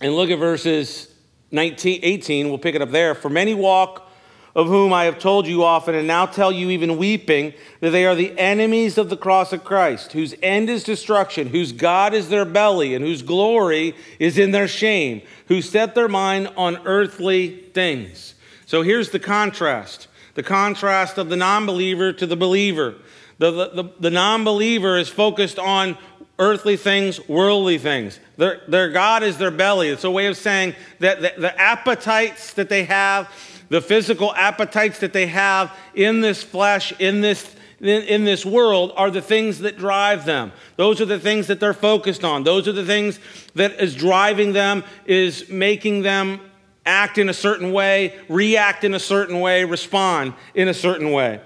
and 0.01 0.15
look 0.15 0.31
at 0.31 0.39
verses 0.39 1.13
19, 1.51 1.99
18, 2.01 2.49
we'll 2.49 2.57
pick 2.57 2.73
it 2.73 2.81
up 2.81 2.89
there. 2.89 3.13
For 3.13 3.29
many 3.29 3.53
walk, 3.53 4.08
of 4.55 4.67
whom 4.67 4.91
I 4.91 5.05
have 5.05 5.19
told 5.19 5.47
you 5.47 5.63
often, 5.63 5.95
and 5.95 6.07
now 6.07 6.25
tell 6.25 6.51
you 6.51 6.69
even 6.69 6.97
weeping, 6.97 7.53
that 7.79 7.91
they 7.91 8.05
are 8.05 8.15
the 8.15 8.37
enemies 8.37 8.97
of 8.97 9.09
the 9.09 9.17
cross 9.17 9.53
of 9.53 9.63
Christ, 9.63 10.13
whose 10.13 10.33
end 10.41 10.69
is 10.69 10.83
destruction, 10.83 11.47
whose 11.47 11.71
God 11.71 12.13
is 12.13 12.29
their 12.29 12.45
belly, 12.45 12.95
and 12.95 13.05
whose 13.05 13.21
glory 13.21 13.95
is 14.17 14.37
in 14.37 14.51
their 14.51 14.67
shame, 14.67 15.21
who 15.47 15.61
set 15.61 15.95
their 15.95 16.07
mind 16.07 16.51
on 16.57 16.79
earthly 16.85 17.49
things. 17.73 18.35
So 18.65 18.81
here's 18.81 19.09
the 19.09 19.19
contrast 19.19 20.07
the 20.35 20.43
contrast 20.43 21.17
of 21.17 21.29
the 21.29 21.35
non 21.35 21.65
believer 21.65 22.13
to 22.13 22.25
the 22.25 22.37
believer. 22.37 22.95
The, 23.39 23.51
the, 23.51 23.69
the, 23.83 23.93
the 23.99 24.09
non 24.09 24.43
believer 24.43 24.97
is 24.97 25.09
focused 25.09 25.59
on 25.59 25.97
earthly 26.39 26.77
things, 26.77 27.27
worldly 27.27 27.77
things. 27.77 28.19
Their, 28.37 28.61
their 28.67 28.89
God 28.89 29.23
is 29.23 29.37
their 29.37 29.51
belly. 29.51 29.89
It's 29.89 30.05
a 30.05 30.11
way 30.11 30.27
of 30.27 30.37
saying 30.37 30.75
that 30.99 31.21
the, 31.21 31.33
the 31.37 31.59
appetites 31.59 32.53
that 32.53 32.69
they 32.69 32.85
have, 32.85 33.29
the 33.69 33.81
physical 33.81 34.33
appetites 34.35 34.99
that 34.99 35.13
they 35.13 35.27
have 35.27 35.75
in 35.93 36.21
this 36.21 36.43
flesh, 36.43 36.91
in 36.99 37.21
this 37.21 37.55
in, 37.81 38.25
this 38.25 38.45
world 38.45 38.91
are 38.97 39.09
the 39.09 39.21
things 39.21 39.59
that 39.59 39.77
drive 39.77 40.25
them. 40.25 40.51
Those 40.75 40.99
are 40.99 41.05
the 41.05 41.19
things 41.19 41.47
that 41.47 41.61
they're 41.61 41.73
focused 41.73 42.25
on. 42.25 42.43
Those 42.43 42.67
are 42.67 42.73
the 42.73 42.85
things 42.85 43.19
that 43.55 43.79
is 43.79 43.95
driving 43.95 44.51
them, 44.51 44.83
is 45.05 45.49
making 45.49 46.01
them 46.01 46.41
act 46.85 47.17
in 47.17 47.29
a 47.29 47.33
certain 47.33 47.71
way, 47.71 48.19
react 48.27 48.83
in 48.83 48.93
a 48.93 48.99
certain 48.99 49.39
way, 49.39 49.63
respond 49.63 50.33
in 50.53 50.67
a 50.67 50.73
certain 50.73 51.11
way. 51.11 51.39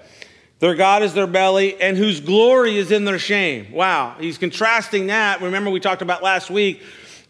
Their 0.59 0.75
God 0.75 1.03
is 1.03 1.13
their 1.13 1.27
belly, 1.27 1.79
and 1.81 1.97
whose 1.97 2.21
glory 2.21 2.77
is 2.77 2.91
in 2.91 3.03
their 3.03 3.19
shame. 3.19 3.71
Wow, 3.71 4.15
he's 4.19 4.37
contrasting 4.37 5.07
that. 5.07 5.41
Remember, 5.41 5.69
we 5.69 5.81
talked 5.81 6.01
about 6.01 6.23
last 6.23 6.49
week 6.49 6.81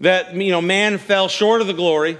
that 0.02 0.36
you 0.36 0.52
know 0.52 0.62
man 0.62 0.98
fell 1.00 1.28
short 1.28 1.60
of 1.60 1.68
the 1.68 1.74
glory, 1.74 2.18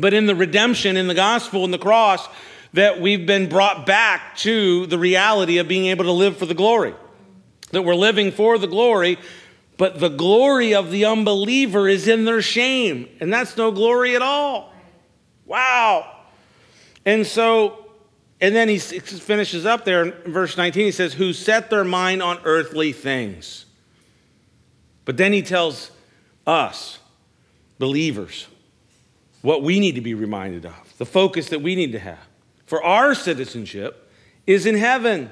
but 0.00 0.14
in 0.14 0.26
the 0.26 0.34
redemption, 0.34 0.96
in 0.96 1.06
the 1.06 1.14
gospel, 1.14 1.64
in 1.64 1.70
the 1.70 1.78
cross, 1.78 2.28
that 2.72 3.00
we've 3.00 3.26
been 3.26 3.48
brought 3.48 3.86
back 3.86 4.36
to 4.36 4.86
the 4.86 4.98
reality 4.98 5.58
of 5.58 5.68
being 5.68 5.86
able 5.86 6.04
to 6.04 6.12
live 6.12 6.36
for 6.36 6.46
the 6.46 6.54
glory. 6.54 6.94
That 7.72 7.82
we're 7.82 7.94
living 7.94 8.32
for 8.32 8.58
the 8.58 8.66
glory, 8.66 9.18
but 9.76 9.98
the 9.98 10.08
glory 10.08 10.74
of 10.74 10.90
the 10.90 11.04
unbeliever 11.04 11.88
is 11.88 12.06
in 12.06 12.24
their 12.24 12.42
shame, 12.42 13.08
and 13.20 13.32
that's 13.32 13.56
no 13.56 13.70
glory 13.70 14.14
at 14.14 14.22
all. 14.22 14.72
Wow. 15.46 16.16
And 17.04 17.26
so, 17.26 17.86
and 18.40 18.54
then 18.54 18.68
he 18.68 18.78
finishes 18.78 19.66
up 19.66 19.84
there 19.84 20.04
in 20.04 20.32
verse 20.32 20.56
19. 20.56 20.84
He 20.84 20.92
says, 20.92 21.14
Who 21.14 21.32
set 21.32 21.70
their 21.70 21.84
mind 21.84 22.22
on 22.22 22.38
earthly 22.44 22.92
things. 22.92 23.66
But 25.04 25.16
then 25.16 25.32
he 25.32 25.42
tells 25.42 25.90
us, 26.46 26.98
believers, 27.78 28.46
what 29.42 29.62
we 29.62 29.80
need 29.80 29.94
to 29.94 30.00
be 30.00 30.14
reminded 30.14 30.66
of, 30.66 30.94
the 30.98 31.06
focus 31.06 31.48
that 31.48 31.62
we 31.62 31.74
need 31.74 31.92
to 31.92 31.98
have. 31.98 32.18
For 32.66 32.82
our 32.82 33.14
citizenship 33.14 34.10
is 34.46 34.66
in 34.66 34.76
heaven, 34.76 35.30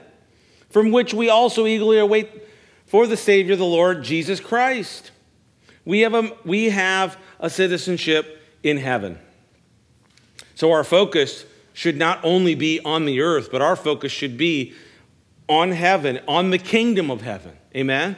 from 0.71 0.91
which 0.91 1.15
we 1.15 1.29
also 1.29 1.67
eagerly 1.67 1.99
await 1.99 2.31
for 2.87 3.07
the 3.07 3.17
Savior, 3.17 3.55
the 3.55 3.65
Lord 3.65 4.03
Jesus 4.03 4.41
Christ. 4.41 5.11
We 5.85 6.01
have 6.01 6.15
a, 6.15 6.33
we 6.45 6.71
have 6.71 7.19
a 7.39 7.51
citizenship 7.51 8.43
in 8.63 8.79
heaven. 8.79 9.19
So 10.55 10.73
our 10.73 10.85
focus 10.85 11.45
should 11.73 11.97
not 11.97 12.19
only 12.25 12.55
be 12.55 12.81
on 12.81 13.05
the 13.05 13.21
earth, 13.21 13.51
but 13.53 13.63
our 13.63 13.77
focus 13.77 14.11
should 14.11 14.37
be 14.37 14.75
on 15.49 15.71
heaven, 15.71 16.21
on 16.27 16.51
the 16.51 16.59
kingdom 16.59 17.11
of 17.11 17.23
heaven. 17.23 17.57
Amen? 17.77 18.17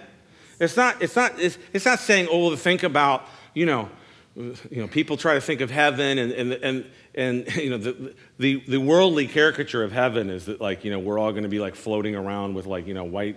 It's 0.59 0.76
not, 0.76 1.02
it's 1.02 1.16
not, 1.16 1.38
it's, 1.38 1.59
it's 1.73 1.85
not 1.85 1.99
saying, 1.99 2.28
oh, 2.30 2.49
well, 2.49 2.56
think 2.56 2.82
about, 2.82 3.26
you 3.54 3.66
know, 3.66 3.88
you 4.37 4.54
know, 4.70 4.87
people 4.87 5.16
try 5.16 5.34
to 5.34 5.40
think 5.40 5.60
of 5.60 5.70
heaven 5.70 6.18
and, 6.18 6.32
and, 6.32 6.52
and, 6.52 6.90
and 7.14 7.56
you 7.56 7.70
know, 7.70 7.78
the, 7.78 8.14
the, 8.38 8.62
the 8.68 8.78
worldly 8.78 9.26
caricature 9.26 9.82
of 9.82 9.92
heaven 9.92 10.30
is 10.30 10.46
that 10.46 10.60
like, 10.60 10.84
you 10.84 10.90
know, 10.90 10.99
we're 10.99 11.18
all 11.18 11.32
going 11.32 11.42
to 11.42 11.49
be 11.49 11.58
like 11.58 11.75
floating 11.75 12.14
around 12.14 12.54
with 12.54 12.66
like, 12.66 12.87
you 12.87 12.94
know, 12.94 13.04
white 13.04 13.37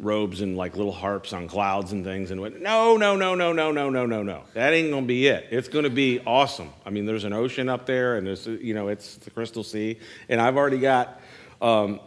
robes 0.00 0.40
and 0.40 0.56
like 0.56 0.76
little 0.76 0.92
harps 0.92 1.32
on 1.32 1.46
clouds 1.46 1.92
and 1.92 2.04
things 2.04 2.32
and 2.32 2.40
what 2.40 2.60
no 2.60 2.96
no 2.96 3.14
no 3.14 3.36
no 3.36 3.52
no 3.52 3.70
no 3.70 3.88
no 3.88 4.04
no 4.04 4.22
no. 4.22 4.42
That 4.54 4.72
ain't 4.72 4.90
gonna 4.90 5.06
be 5.06 5.28
it. 5.28 5.46
It's 5.50 5.68
gonna 5.68 5.90
be 5.90 6.20
awesome. 6.26 6.70
I 6.84 6.90
mean 6.90 7.06
there's 7.06 7.22
an 7.22 7.32
ocean 7.32 7.68
up 7.68 7.86
there 7.86 8.16
and 8.16 8.26
there's 8.26 8.46
you 8.46 8.74
know 8.74 8.88
it's 8.88 9.16
the 9.16 9.30
crystal 9.30 9.62
sea. 9.62 9.98
And 10.28 10.40
i've 10.40 10.56
already 10.56 10.78
got 10.78 11.20
um, 11.60 12.00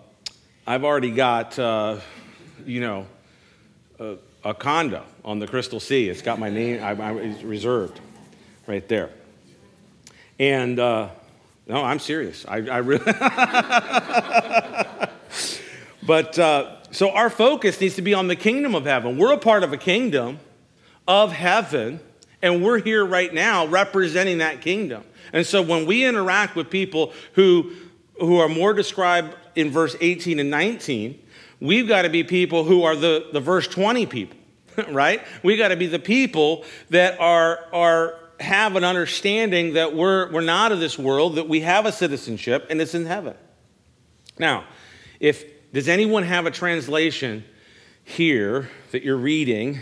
i've 0.68 0.84
already 0.84 1.12
got 1.12 1.58
uh, 1.58 2.00
you 2.66 2.82
know 2.82 3.08
a, 4.00 4.18
a, 4.44 4.54
condo 4.54 5.06
on 5.24 5.40
the 5.40 5.48
crystal 5.48 5.80
sea. 5.80 6.10
It's 6.10 6.22
got 6.22 6.38
my 6.38 6.50
name 6.50 6.84
I, 6.84 6.92
I, 6.92 7.14
it's 7.14 7.44
reserved 7.44 8.02
right 8.68 8.88
there. 8.88 9.10
And 10.40 10.80
uh, 10.80 11.10
no, 11.68 11.84
I'm 11.84 12.00
serious. 12.00 12.46
I, 12.48 12.58
I 12.58 12.78
really. 12.78 13.06
but 16.04 16.38
uh, 16.38 16.76
so 16.92 17.12
our 17.12 17.30
focus 17.30 17.82
needs 17.82 17.96
to 17.96 18.02
be 18.02 18.14
on 18.14 18.28
the 18.28 18.36
kingdom 18.36 18.76
of 18.76 18.86
heaven. 18.86 19.18
We're 19.18 19.34
a 19.34 19.38
part 19.38 19.64
of 19.64 19.74
a 19.74 19.78
kingdom 19.78 20.40
of 21.08 21.32
heaven, 21.32 22.00
and 22.42 22.64
we're 22.64 22.80
here 22.80 23.06
right 23.06 23.34
now 23.34 23.66
representing 23.68 24.40
that 24.40 24.62
kingdom. 24.62 25.04
And 25.34 25.46
so 25.46 25.62
when 25.62 25.86
we 25.86 26.06
interact 26.06 26.56
with 26.56 26.70
people 26.70 27.14
who, 27.34 27.72
who 28.20 28.38
are 28.38 28.50
more 28.50 28.74
described 28.74 29.36
in 29.56 29.72
verse 29.72 29.96
18 30.00 30.40
and 30.40 30.50
19, 30.50 31.20
we've 31.60 31.88
got 31.88 32.04
to 32.04 32.10
be 32.10 32.24
people 32.24 32.64
who 32.64 32.84
are 32.84 32.96
the, 32.96 33.28
the 33.34 33.40
verse 33.40 33.68
20 33.68 34.06
people, 34.06 34.38
right? 34.90 35.22
We 35.44 35.58
got 35.58 35.70
to 35.70 35.76
be 35.76 35.88
the 35.88 36.00
people 36.00 36.64
that 36.90 37.20
are, 37.20 37.66
are 37.74 38.20
have 38.40 38.76
an 38.76 38.84
understanding 38.84 39.74
that 39.74 39.96
we're, 39.96 40.32
we're 40.32 40.42
not 40.42 40.72
of 40.72 40.80
this 40.80 40.98
world, 41.00 41.36
that 41.36 41.48
we 41.48 41.62
have 41.62 41.86
a 41.86 41.92
citizenship, 41.92 42.68
and 42.70 42.82
it's 42.82 42.94
in 42.94 43.06
heaven. 43.06 43.36
Now, 44.38 44.66
if 45.20 45.44
does 45.72 45.88
anyone 45.88 46.24
have 46.24 46.46
a 46.46 46.52
translation 46.52 47.44
here 48.04 48.70
that 48.92 49.04
you're 49.04 49.18
reading 49.18 49.82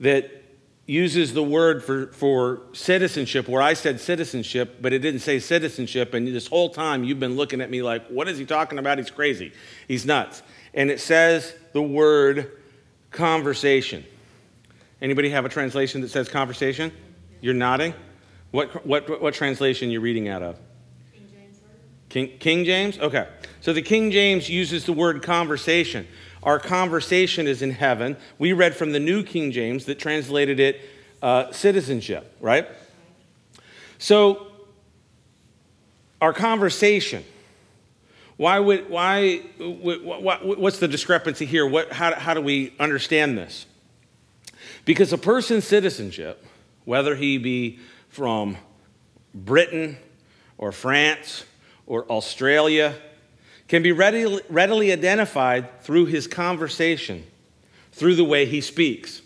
that 0.00 0.42
uses 0.86 1.32
the 1.32 1.42
word 1.42 1.84
for, 1.84 2.08
for 2.08 2.62
citizenship 2.72 3.46
where 3.48 3.62
I 3.62 3.74
said 3.74 4.00
citizenship, 4.00 4.78
but 4.80 4.92
it 4.92 4.98
didn't 4.98 5.20
say 5.20 5.38
citizenship, 5.38 6.12
and 6.14 6.26
this 6.26 6.48
whole 6.48 6.70
time 6.70 7.04
you've 7.04 7.20
been 7.20 7.36
looking 7.36 7.60
at 7.60 7.70
me 7.70 7.82
like, 7.82 8.06
what 8.08 8.28
is 8.28 8.38
he 8.38 8.44
talking 8.44 8.78
about? 8.78 8.98
He's 8.98 9.10
crazy. 9.10 9.52
He's 9.86 10.04
nuts. 10.04 10.42
And 10.74 10.90
it 10.90 11.00
says 11.00 11.54
the 11.72 11.82
word 11.82 12.50
conversation. 13.10 14.04
Anybody 15.00 15.30
have 15.30 15.44
a 15.44 15.48
translation 15.48 16.00
that 16.00 16.10
says 16.10 16.28
conversation? 16.28 16.92
You're 17.42 17.54
nodding? 17.54 17.92
What, 18.52 18.86
what, 18.86 19.20
what 19.20 19.34
translation 19.34 19.88
are 19.88 19.92
you 19.92 20.00
reading 20.00 20.28
out 20.28 20.42
of? 20.42 20.58
King 21.12 21.28
James. 21.34 21.58
King, 22.08 22.38
King 22.38 22.64
James? 22.64 22.98
Okay. 22.98 23.28
So 23.60 23.72
the 23.72 23.82
King 23.82 24.12
James 24.12 24.48
uses 24.48 24.86
the 24.86 24.92
word 24.92 25.22
conversation. 25.22 26.06
Our 26.44 26.60
conversation 26.60 27.48
is 27.48 27.60
in 27.60 27.72
heaven. 27.72 28.16
We 28.38 28.52
read 28.52 28.76
from 28.76 28.92
the 28.92 29.00
New 29.00 29.24
King 29.24 29.50
James 29.50 29.86
that 29.86 29.98
translated 29.98 30.60
it 30.60 30.80
uh, 31.20 31.50
citizenship, 31.50 32.34
right? 32.40 32.68
So 33.98 34.46
our 36.20 36.32
conversation. 36.32 37.24
Why 38.36 38.60
would, 38.60 38.88
why, 38.88 39.38
what, 39.58 40.44
what's 40.44 40.78
the 40.78 40.88
discrepancy 40.88 41.44
here? 41.44 41.66
What, 41.66 41.92
how, 41.92 42.14
how 42.14 42.34
do 42.34 42.40
we 42.40 42.72
understand 42.78 43.36
this? 43.36 43.66
Because 44.84 45.12
a 45.12 45.18
person's 45.18 45.64
citizenship 45.64 46.44
whether 46.84 47.14
he 47.16 47.38
be 47.38 47.78
from 48.08 48.56
Britain 49.34 49.96
or 50.58 50.72
France 50.72 51.44
or 51.86 52.04
Australia, 52.10 52.94
can 53.68 53.82
be 53.82 53.92
readily, 53.92 54.42
readily 54.48 54.92
identified 54.92 55.82
through 55.82 56.06
his 56.06 56.26
conversation, 56.26 57.24
through 57.92 58.14
the 58.14 58.24
way 58.24 58.44
he 58.44 58.60
speaks. 58.60 59.22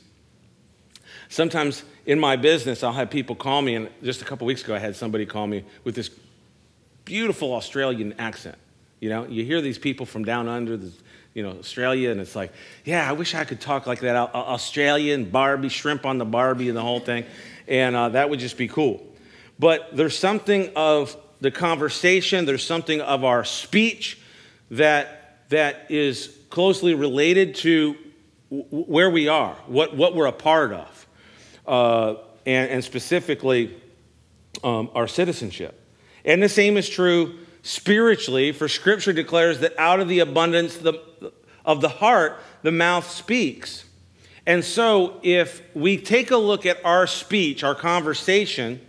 Sometimes 1.29 1.83
in 2.07 2.21
my 2.21 2.37
business, 2.37 2.85
I'll 2.85 2.93
have 2.93 3.11
people 3.11 3.35
call 3.35 3.61
me, 3.61 3.75
and 3.75 3.91
just 4.03 4.23
a 4.23 4.25
couple 4.25 4.47
weeks 4.47 4.63
ago, 4.63 4.75
I 4.75 4.79
had 4.79 4.95
somebody 4.95 5.27
call 5.27 5.47
me 5.47 5.65
with 5.83 5.95
this 5.95 6.11
beautiful 7.05 7.53
Australian 7.55 8.15
accent. 8.19 8.57
You 9.01 9.11
know, 9.11 9.27
you 9.27 9.45
hear 9.45 9.61
these 9.61 9.79
people 9.79 10.07
from 10.07 10.25
down 10.25 10.49
under, 10.49 10.77
the, 10.77 10.93
you 11.37 11.43
know, 11.43 11.51
Australia, 11.51 12.11
and 12.11 12.21
it's 12.21 12.35
like, 12.35 12.53
yeah, 12.85 13.09
I 13.09 13.13
wish 13.13 13.35
I 13.35 13.45
could 13.45 13.61
talk 13.61 13.87
like 13.87 14.01
that. 14.01 14.17
Australian, 14.17 15.27
Barbie, 15.27 15.69
shrimp 15.69 16.07
on 16.07 16.19
the 16.19 16.25
Barbie, 16.25 16.69
and 16.69 16.77
the 16.77 16.83
whole 16.83 17.01
thing 17.01 17.25
and 17.69 17.97
uh, 17.97 18.09
that 18.11 18.31
would 18.31 18.39
just 18.39 18.57
be 18.57 18.69
cool. 18.69 19.05
But 19.59 19.97
there's 19.97 20.19
something 20.19 20.71
of 20.77 21.17
the 21.41 21.51
conversation, 21.51 22.45
there's 22.45 22.65
something 22.65 23.01
of 23.01 23.25
our 23.25 23.45
speech 23.45 24.21
that, 24.71 25.49
that 25.51 25.87
is 25.91 26.37
closely 26.51 26.95
related 26.95 27.55
to 27.57 27.97
w- 28.51 28.85
where 28.85 29.11
we 29.11 29.29
are, 29.29 29.55
what, 29.67 29.97
what 29.97 30.15
we're 30.15 30.27
a 30.27 30.33
part 30.33 30.73
of, 30.73 31.07
uh, 31.67 32.15
and, 32.45 32.71
and, 32.71 32.85
specifically 32.85 33.77
um, 34.63 34.91
our 34.95 35.09
citizenship. 35.09 35.81
And 36.25 36.43
the 36.43 36.49
same 36.49 36.77
is 36.77 36.89
true 36.89 37.39
spiritually, 37.67 38.53
for 38.53 38.69
Scripture 38.69 39.13
declares 39.13 39.59
that 39.59 39.77
out 39.77 39.99
of 39.99 40.09
the 40.09 40.21
abundance 40.21 40.79
of 41.65 41.81
the 41.81 41.89
heart, 41.89 42.41
the 42.63 42.71
mouth 42.71 43.11
speaks. 43.11 43.85
And 44.47 44.65
so, 44.65 45.19
if 45.25 45.63
we 45.75 45.97
take 45.97 46.31
a 46.31 46.37
look 46.37 46.65
at 46.65 46.79
our 46.85 47.09
speech, 47.09 47.65
our 47.65 47.75
conversation, 47.75 48.81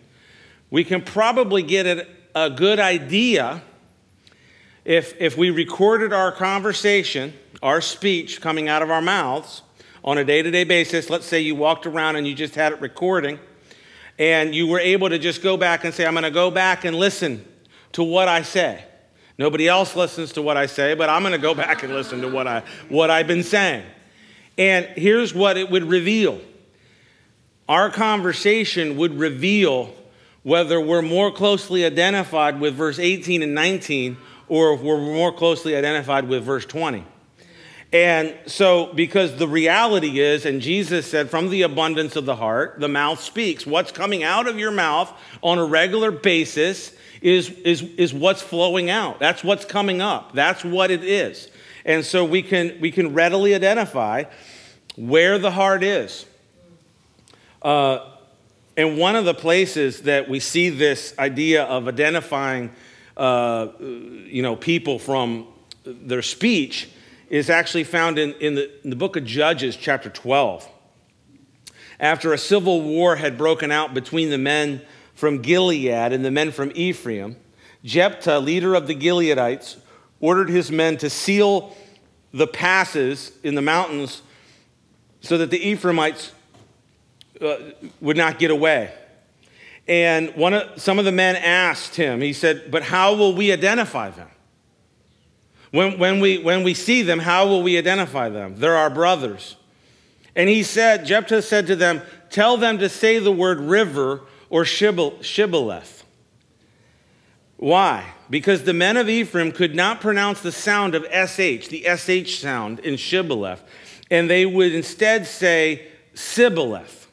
we 0.69 0.84
can 0.84 1.01
probably 1.01 1.63
get 1.63 2.07
a 2.36 2.50
good 2.51 2.79
idea 2.79 3.63
if, 4.86 5.19
if 5.19 5.36
we 5.36 5.50
recorded 5.50 6.13
our 6.13 6.31
conversation, 6.31 7.34
our 7.63 7.81
speech 7.81 8.39
coming 8.41 8.69
out 8.69 8.84
of 8.84 8.91
our 8.91 9.01
mouths 9.01 9.63
on 10.03 10.19
a 10.19 10.24
day 10.24 10.43
to 10.43 10.51
day 10.51 10.63
basis. 10.63 11.10
Let's 11.10 11.25
say 11.25 11.39
you 11.39 11.55
walked 11.55 11.88
around 11.88 12.17
and 12.17 12.27
you 12.27 12.36
just 12.36 12.53
had 12.53 12.74
it 12.74 12.79
recording, 12.79 13.39
and 14.19 14.53
you 14.53 14.67
were 14.67 14.79
able 14.79 15.10
to 15.10 15.17
just 15.17 15.41
go 15.41 15.57
back 15.57 15.84
and 15.84 15.91
say, 15.91 16.05
I'm 16.05 16.13
going 16.13 16.24
to 16.25 16.29
go 16.29 16.51
back 16.51 16.86
and 16.86 16.96
listen 16.96 17.43
to 17.98 18.04
what 18.04 18.27
I 18.27 18.44
say. 18.44 18.84
Nobody 19.39 19.68
else 19.68 19.96
listens 19.96 20.34
to 20.34 20.42
what 20.44 20.56
I 20.56 20.68
say, 20.68 20.94
but 20.94 21.10
I'm 21.10 21.24
going 21.24 21.32
to 21.32 21.39
go 21.39 21.56
back 21.56 21.82
and 21.82 21.92
listen 21.92 22.22
to 22.22 22.27
what, 22.27 22.46
I, 22.46 22.62
what 22.89 23.10
I've 23.10 23.25
been 23.25 23.42
saying. 23.42 23.84
And 24.56 24.86
here's 24.96 25.34
what 25.34 25.58
it 25.58 25.72
would 25.72 25.84
reveal 25.84 26.39
our 27.68 27.89
conversation 27.89 28.98
would 28.98 29.18
reveal 29.18 29.96
whether 30.44 30.80
we're 30.80 31.01
more 31.01 31.32
closely 31.32 31.86
identified 31.86 32.60
with 32.60 32.75
verse 32.75 33.00
18 33.00 33.42
and 33.42 33.56
19 33.56 34.16
or 34.48 34.74
if 34.74 34.82
we're 34.82 35.00
more 35.00 35.34
closely 35.34 35.75
identified 35.75 36.30
with 36.30 36.44
verse 36.44 36.68
20. 36.68 37.04
And 37.92 38.36
so, 38.46 38.94
because 38.94 39.38
the 39.38 39.48
reality 39.48 40.20
is, 40.20 40.46
and 40.46 40.62
Jesus 40.62 41.08
said, 41.08 41.32
from 41.32 41.50
the 41.50 41.63
abundance 41.63 42.16
of 42.16 42.25
the 42.25 42.36
heart, 42.36 42.80
the 42.80 42.88
mouth 42.88 43.20
speaks. 43.22 43.66
What's 43.66 43.92
coming 43.92 44.24
out 44.24 44.48
of 44.48 44.60
your 44.60 44.72
mouth 44.72 45.12
on 45.42 45.58
a 45.58 45.66
regular 45.66 46.12
basis 46.12 46.92
is, 47.21 47.50
is, 47.50 47.81
is 47.81 48.13
what's 48.13 48.41
flowing 48.41 48.89
out. 48.89 49.19
That's 49.19 49.43
what's 49.43 49.65
coming 49.65 50.01
up. 50.01 50.33
That's 50.33 50.63
what 50.63 50.91
it 50.91 51.03
is. 51.03 51.50
And 51.86 52.05
so 52.05 52.25
we 52.25 52.41
can, 52.41 52.79
we 52.81 52.91
can 52.91 53.13
readily 53.13 53.55
identify 53.55 54.25
where 54.95 55.39
the 55.39 55.51
heart 55.51 55.83
is. 55.83 56.25
Uh, 57.62 58.12
and 58.75 58.97
one 58.97 59.15
of 59.15 59.25
the 59.25 59.33
places 59.33 60.03
that 60.03 60.29
we 60.29 60.39
see 60.39 60.69
this 60.69 61.13
idea 61.17 61.63
of 61.63 61.88
identifying, 61.88 62.71
uh, 63.15 63.69
you 63.79 64.41
know, 64.43 64.55
people 64.55 65.00
from 65.00 65.47
their 65.83 66.21
speech 66.21 66.89
is 67.29 67.50
actually 67.50 67.83
found 67.83 68.19
in, 68.19 68.33
in, 68.33 68.55
the, 68.55 68.83
in 68.83 68.89
the 68.89 68.95
book 68.95 69.15
of 69.15 69.25
Judges, 69.25 69.75
chapter 69.75 70.09
12. 70.09 70.67
After 72.00 72.33
a 72.33 72.38
civil 72.38 72.81
war 72.81 73.15
had 73.15 73.38
broken 73.38 73.71
out 73.71 73.93
between 73.93 74.29
the 74.29 74.38
men 74.38 74.81
from 75.17 75.41
Gilead 75.41 76.13
and 76.13 76.24
the 76.24 76.29
men 76.29 76.51
from 76.51 76.71
Ephraim, 76.75 77.38
Jephthah, 77.83 78.38
leader 78.39 78.75
of 78.75 78.86
the 78.86 78.93
Gileadites, 78.93 79.77
ordered 80.19 80.47
his 80.47 80.71
men 80.71 80.95
to 80.97 81.09
seal 81.09 81.75
the 82.31 82.45
passes 82.45 83.31
in 83.41 83.55
the 83.55 83.62
mountains 83.63 84.21
so 85.21 85.39
that 85.39 85.50
the 85.50 85.57
Ephraimites 85.57 86.31
uh, 87.41 87.57
would 88.00 88.15
not 88.15 88.38
get 88.38 88.51
away. 88.51 88.93
And 89.88 90.36
one 90.36 90.53
of, 90.53 90.79
some 90.79 91.00
of 91.00 91.05
the 91.05 91.12
men 91.12 91.36
asked 91.36 91.95
him, 91.95 92.21
he 92.21 92.31
said, 92.31 92.69
But 92.69 92.83
how 92.83 93.15
will 93.15 93.33
we 93.33 93.51
identify 93.51 94.12
them? 94.12 94.29
When, 95.71 95.97
when, 95.97 96.19
we, 96.19 96.38
when 96.38 96.62
we 96.62 96.75
see 96.75 97.01
them, 97.01 97.17
how 97.17 97.47
will 97.47 97.63
we 97.63 97.75
identify 97.75 98.29
them? 98.29 98.59
They're 98.59 98.75
our 98.75 98.91
brothers. 98.91 99.55
And 100.36 100.47
he 100.47 100.62
said, 100.62 101.05
Jephthah 101.07 101.41
said 101.41 101.65
to 101.67 101.75
them, 101.75 102.03
Tell 102.29 102.57
them 102.57 102.77
to 102.77 102.88
say 102.88 103.17
the 103.17 103.31
word 103.31 103.59
river 103.59 104.21
or 104.50 104.66
shibboleth. 104.66 106.04
Why? 107.58 108.13
Because 108.30 108.63
the 108.63 108.74
men 108.74 108.98
of 108.98 109.10
Ephraim 109.10 109.51
could 109.51 109.75
not 109.75 110.00
pronounce 110.00 110.42
the 110.42 110.51
sound 110.51 110.96
of 110.96 111.04
SH, 111.06 111.70
the 111.70 111.86
SH 111.96 112.39
sound 112.39 112.80
in 112.80 112.98
shibboleth, 112.98 113.63
and 114.12 114.30
they 114.30 114.46
would 114.46 114.74
instead 114.74 115.25
say 115.25 115.88
sibboleth. 116.13 117.08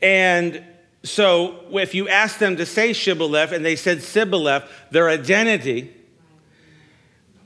And 0.00 0.64
so 1.02 1.60
if 1.72 1.94
you 1.94 2.08
ask 2.08 2.38
them 2.38 2.56
to 2.56 2.66
say 2.66 2.92
shibboleth 2.92 3.52
and 3.52 3.64
they 3.64 3.76
said 3.76 4.02
sibboleth, 4.02 4.64
their 4.90 5.08
identity 5.08 5.92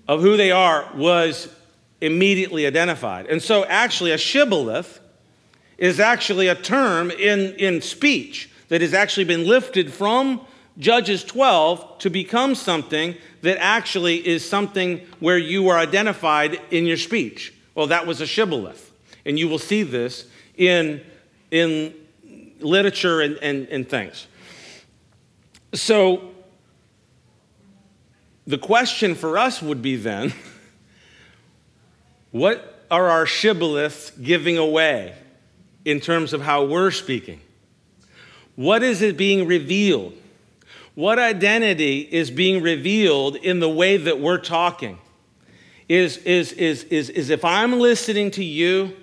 of 0.08 0.22
who 0.22 0.36
they 0.36 0.50
are 0.50 0.90
was 0.94 1.48
immediately 2.00 2.66
identified. 2.66 3.26
And 3.26 3.42
so, 3.42 3.64
actually, 3.64 4.10
a 4.12 4.18
shibboleth 4.18 5.00
is 5.78 6.00
actually 6.00 6.48
a 6.48 6.54
term 6.54 7.10
in, 7.10 7.54
in 7.54 7.80
speech 7.80 8.49
that 8.70 8.80
has 8.80 8.94
actually 8.94 9.24
been 9.24 9.46
lifted 9.46 9.92
from 9.92 10.40
Judges 10.78 11.22
12 11.24 11.98
to 11.98 12.08
become 12.08 12.54
something 12.54 13.16
that 13.42 13.58
actually 13.60 14.26
is 14.26 14.48
something 14.48 15.06
where 15.18 15.36
you 15.36 15.68
are 15.68 15.76
identified 15.76 16.58
in 16.70 16.86
your 16.86 16.96
speech. 16.96 17.52
Well, 17.74 17.88
that 17.88 18.06
was 18.06 18.20
a 18.20 18.26
shibboleth. 18.26 18.92
And 19.26 19.38
you 19.38 19.48
will 19.48 19.58
see 19.58 19.82
this 19.82 20.26
in, 20.56 21.02
in 21.50 21.94
literature 22.60 23.20
and, 23.20 23.36
and, 23.38 23.68
and 23.68 23.88
things. 23.88 24.26
So, 25.74 26.30
the 28.46 28.58
question 28.58 29.14
for 29.14 29.36
us 29.36 29.60
would 29.60 29.82
be 29.82 29.96
then 29.96 30.32
what 32.30 32.84
are 32.90 33.08
our 33.08 33.26
shibboleths 33.26 34.12
giving 34.22 34.58
away 34.58 35.14
in 35.84 36.00
terms 36.00 36.32
of 36.32 36.42
how 36.42 36.64
we're 36.64 36.90
speaking? 36.92 37.40
What 38.60 38.82
is 38.82 39.00
it 39.00 39.16
being 39.16 39.46
revealed? 39.46 40.12
What 40.94 41.18
identity 41.18 42.00
is 42.00 42.30
being 42.30 42.62
revealed 42.62 43.36
in 43.36 43.58
the 43.58 43.70
way 43.70 43.96
that 43.96 44.20
we're 44.20 44.36
talking? 44.36 44.98
Is, 45.88 46.18
is, 46.18 46.52
is, 46.52 46.84
is, 46.84 47.08
is 47.08 47.30
if 47.30 47.42
I'm 47.42 47.80
listening 47.80 48.30
to 48.32 48.44
you 48.44 48.94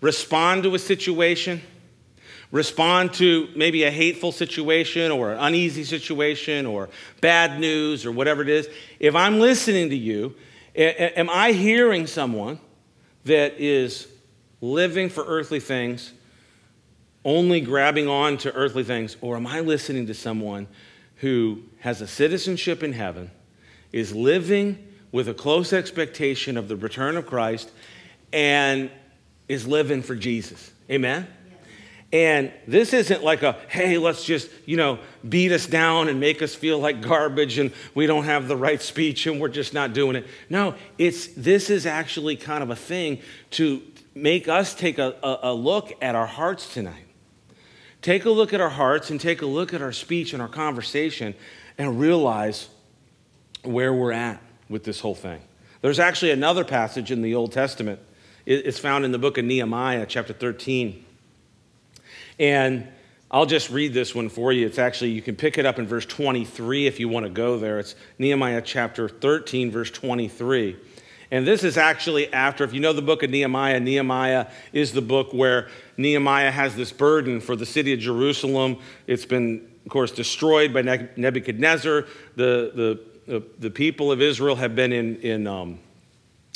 respond 0.00 0.64
to 0.64 0.74
a 0.74 0.78
situation, 0.80 1.62
respond 2.50 3.14
to 3.14 3.48
maybe 3.54 3.84
a 3.84 3.92
hateful 3.92 4.32
situation 4.32 5.12
or 5.12 5.34
an 5.34 5.38
uneasy 5.38 5.84
situation 5.84 6.66
or 6.66 6.88
bad 7.20 7.60
news 7.60 8.04
or 8.04 8.10
whatever 8.10 8.42
it 8.42 8.48
is, 8.48 8.68
if 8.98 9.14
I'm 9.14 9.38
listening 9.38 9.88
to 9.90 9.96
you, 9.96 10.34
am 10.74 11.30
I 11.30 11.52
hearing 11.52 12.08
someone 12.08 12.58
that 13.24 13.54
is 13.60 14.08
living 14.60 15.08
for 15.08 15.22
earthly 15.24 15.60
things, 15.60 16.12
only 17.26 17.60
grabbing 17.60 18.06
on 18.06 18.38
to 18.38 18.54
earthly 18.54 18.84
things, 18.84 19.16
or 19.20 19.36
am 19.36 19.48
I 19.48 19.58
listening 19.58 20.06
to 20.06 20.14
someone 20.14 20.68
who 21.16 21.60
has 21.80 22.00
a 22.00 22.06
citizenship 22.06 22.84
in 22.84 22.92
heaven, 22.92 23.32
is 23.92 24.14
living 24.14 24.78
with 25.10 25.28
a 25.28 25.34
close 25.34 25.72
expectation 25.72 26.56
of 26.56 26.68
the 26.68 26.76
return 26.76 27.16
of 27.16 27.26
Christ, 27.26 27.70
and 28.32 28.90
is 29.48 29.66
living 29.66 30.02
for 30.02 30.14
Jesus? 30.14 30.72
Amen? 30.88 31.26
And 32.12 32.52
this 32.68 32.92
isn't 32.92 33.24
like 33.24 33.42
a, 33.42 33.54
hey, 33.68 33.98
let's 33.98 34.24
just, 34.24 34.48
you 34.64 34.76
know, 34.76 35.00
beat 35.28 35.50
us 35.50 35.66
down 35.66 36.08
and 36.08 36.20
make 36.20 36.42
us 36.42 36.54
feel 36.54 36.78
like 36.78 37.02
garbage 37.02 37.58
and 37.58 37.72
we 37.96 38.06
don't 38.06 38.24
have 38.24 38.46
the 38.46 38.56
right 38.56 38.80
speech 38.80 39.26
and 39.26 39.40
we're 39.40 39.48
just 39.48 39.74
not 39.74 39.92
doing 39.92 40.14
it. 40.14 40.26
No, 40.48 40.76
it's, 40.96 41.26
this 41.28 41.70
is 41.70 41.84
actually 41.86 42.36
kind 42.36 42.62
of 42.62 42.70
a 42.70 42.76
thing 42.76 43.18
to 43.52 43.82
make 44.14 44.46
us 44.46 44.72
take 44.74 44.98
a, 44.98 45.16
a, 45.24 45.50
a 45.50 45.52
look 45.52 45.92
at 46.00 46.14
our 46.14 46.28
hearts 46.28 46.72
tonight. 46.72 47.05
Take 48.06 48.24
a 48.24 48.30
look 48.30 48.54
at 48.54 48.60
our 48.60 48.70
hearts 48.70 49.10
and 49.10 49.20
take 49.20 49.42
a 49.42 49.46
look 49.46 49.74
at 49.74 49.82
our 49.82 49.90
speech 49.90 50.32
and 50.32 50.40
our 50.40 50.46
conversation 50.46 51.34
and 51.76 51.98
realize 51.98 52.68
where 53.64 53.92
we're 53.92 54.12
at 54.12 54.40
with 54.68 54.84
this 54.84 55.00
whole 55.00 55.16
thing. 55.16 55.40
There's 55.80 55.98
actually 55.98 56.30
another 56.30 56.64
passage 56.64 57.10
in 57.10 57.20
the 57.20 57.34
Old 57.34 57.50
Testament. 57.50 57.98
It's 58.46 58.78
found 58.78 59.04
in 59.04 59.10
the 59.10 59.18
book 59.18 59.38
of 59.38 59.44
Nehemiah, 59.44 60.06
chapter 60.06 60.32
13. 60.32 61.04
And 62.38 62.86
I'll 63.28 63.44
just 63.44 63.70
read 63.70 63.92
this 63.92 64.14
one 64.14 64.28
for 64.28 64.52
you. 64.52 64.66
It's 64.66 64.78
actually, 64.78 65.10
you 65.10 65.20
can 65.20 65.34
pick 65.34 65.58
it 65.58 65.66
up 65.66 65.80
in 65.80 65.88
verse 65.88 66.06
23 66.06 66.86
if 66.86 67.00
you 67.00 67.08
want 67.08 67.26
to 67.26 67.30
go 67.30 67.58
there. 67.58 67.80
It's 67.80 67.96
Nehemiah 68.20 68.62
chapter 68.62 69.08
13, 69.08 69.72
verse 69.72 69.90
23. 69.90 70.76
And 71.30 71.46
this 71.46 71.64
is 71.64 71.76
actually 71.76 72.32
after, 72.32 72.64
if 72.64 72.72
you 72.72 72.80
know 72.80 72.92
the 72.92 73.02
book 73.02 73.22
of 73.22 73.30
Nehemiah, 73.30 73.80
Nehemiah 73.80 74.46
is 74.72 74.92
the 74.92 75.02
book 75.02 75.32
where 75.32 75.68
Nehemiah 75.96 76.50
has 76.50 76.76
this 76.76 76.92
burden 76.92 77.40
for 77.40 77.56
the 77.56 77.66
city 77.66 77.92
of 77.92 77.98
Jerusalem. 77.98 78.78
It's 79.06 79.26
been, 79.26 79.68
of 79.84 79.90
course, 79.90 80.12
destroyed 80.12 80.72
by 80.72 80.82
Nebuchadnezzar. 81.16 82.04
The, 82.36 83.00
the, 83.26 83.42
the 83.58 83.70
people 83.70 84.12
of 84.12 84.22
Israel 84.22 84.56
have 84.56 84.76
been 84.76 84.92
in, 84.92 85.16
in 85.16 85.46
um, 85.46 85.78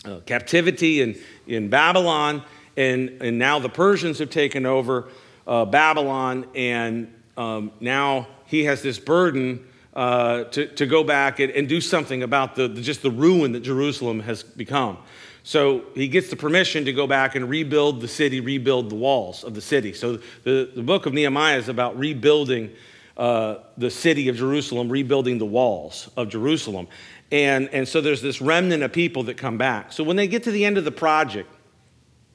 uh, 0.04 0.20
captivity 0.24 1.02
in, 1.02 1.18
in 1.46 1.68
Babylon, 1.68 2.42
and, 2.76 3.20
and 3.20 3.38
now 3.38 3.58
the 3.58 3.68
Persians 3.68 4.18
have 4.20 4.30
taken 4.30 4.66
over 4.66 5.08
uh, 5.46 5.64
Babylon, 5.64 6.46
and 6.54 7.12
um, 7.36 7.72
now 7.80 8.28
he 8.46 8.64
has 8.64 8.82
this 8.82 8.98
burden 8.98 9.66
uh, 9.94 10.44
to, 10.44 10.66
to 10.66 10.86
go 10.86 11.02
back 11.02 11.40
and, 11.40 11.50
and 11.52 11.68
do 11.68 11.80
something 11.80 12.22
about 12.22 12.54
the, 12.54 12.68
the, 12.68 12.80
just 12.80 13.02
the 13.02 13.10
ruin 13.10 13.52
that 13.52 13.60
Jerusalem 13.60 14.20
has 14.20 14.42
become. 14.42 14.98
So 15.42 15.84
he 15.94 16.08
gets 16.08 16.28
the 16.28 16.36
permission 16.36 16.84
to 16.84 16.92
go 16.92 17.06
back 17.06 17.34
and 17.34 17.48
rebuild 17.48 18.00
the 18.00 18.08
city, 18.08 18.40
rebuild 18.40 18.90
the 18.90 18.94
walls 18.94 19.42
of 19.42 19.54
the 19.54 19.60
city. 19.60 19.92
So 19.92 20.18
the, 20.44 20.70
the 20.74 20.82
book 20.82 21.06
of 21.06 21.14
Nehemiah 21.14 21.58
is 21.58 21.68
about 21.68 21.98
rebuilding 21.98 22.70
uh, 23.16 23.56
the 23.76 23.90
city 23.90 24.28
of 24.28 24.36
Jerusalem, 24.36 24.88
rebuilding 24.88 25.38
the 25.38 25.46
walls 25.46 26.10
of 26.16 26.28
Jerusalem. 26.28 26.88
And, 27.32 27.68
and 27.70 27.86
so 27.86 28.00
there's 28.00 28.22
this 28.22 28.40
remnant 28.40 28.82
of 28.82 28.92
people 28.92 29.24
that 29.24 29.36
come 29.36 29.58
back. 29.58 29.92
So 29.92 30.04
when 30.04 30.16
they 30.16 30.26
get 30.26 30.44
to 30.44 30.50
the 30.50 30.64
end 30.64 30.78
of 30.78 30.84
the 30.84 30.92
project, 30.92 31.48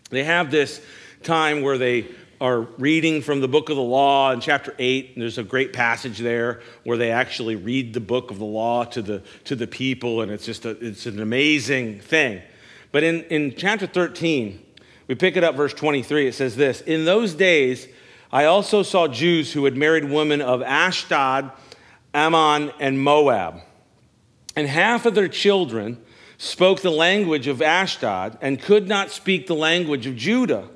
they 0.09 0.23
have 0.23 0.51
this 0.51 0.81
time 1.23 1.61
where 1.61 1.77
they 1.77 2.07
are 2.41 2.61
reading 2.61 3.21
from 3.21 3.41
the 3.41 3.47
book 3.47 3.69
of 3.69 3.75
the 3.75 3.81
law 3.81 4.31
in 4.31 4.39
chapter 4.39 4.75
8 4.77 5.11
and 5.13 5.21
there's 5.21 5.37
a 5.37 5.43
great 5.43 5.73
passage 5.73 6.19
there 6.19 6.61
where 6.83 6.97
they 6.97 7.11
actually 7.11 7.55
read 7.55 7.93
the 7.93 7.99
book 7.99 8.31
of 8.31 8.39
the 8.39 8.45
law 8.45 8.83
to 8.83 9.01
the 9.01 9.23
to 9.45 9.55
the 9.55 9.67
people 9.67 10.21
and 10.21 10.31
it's 10.31 10.45
just 10.45 10.65
a, 10.65 10.71
it's 10.85 11.05
an 11.05 11.21
amazing 11.21 11.99
thing. 11.99 12.41
But 12.91 13.03
in, 13.03 13.23
in 13.25 13.55
chapter 13.55 13.87
13 13.87 14.63
we 15.07 15.15
pick 15.15 15.37
it 15.37 15.43
up 15.43 15.55
verse 15.55 15.73
23 15.73 16.27
it 16.27 16.35
says 16.35 16.55
this 16.55 16.81
in 16.81 17.05
those 17.05 17.33
days 17.35 17.87
i 18.31 18.45
also 18.45 18.81
saw 18.81 19.07
jews 19.07 19.53
who 19.53 19.65
had 19.65 19.77
married 19.77 20.05
women 20.05 20.41
of 20.41 20.61
ashdod 20.61 21.51
ammon 22.15 22.71
and 22.79 22.99
moab. 22.99 23.59
And 24.55 24.67
half 24.67 25.05
of 25.05 25.13
their 25.13 25.27
children 25.27 26.01
spoke 26.37 26.81
the 26.81 26.89
language 26.89 27.47
of 27.47 27.61
Ashdod 27.61 28.37
and 28.41 28.61
could 28.61 28.87
not 28.87 29.11
speak 29.11 29.47
the 29.47 29.55
language 29.55 30.07
of 30.07 30.15
Judah, 30.15 30.69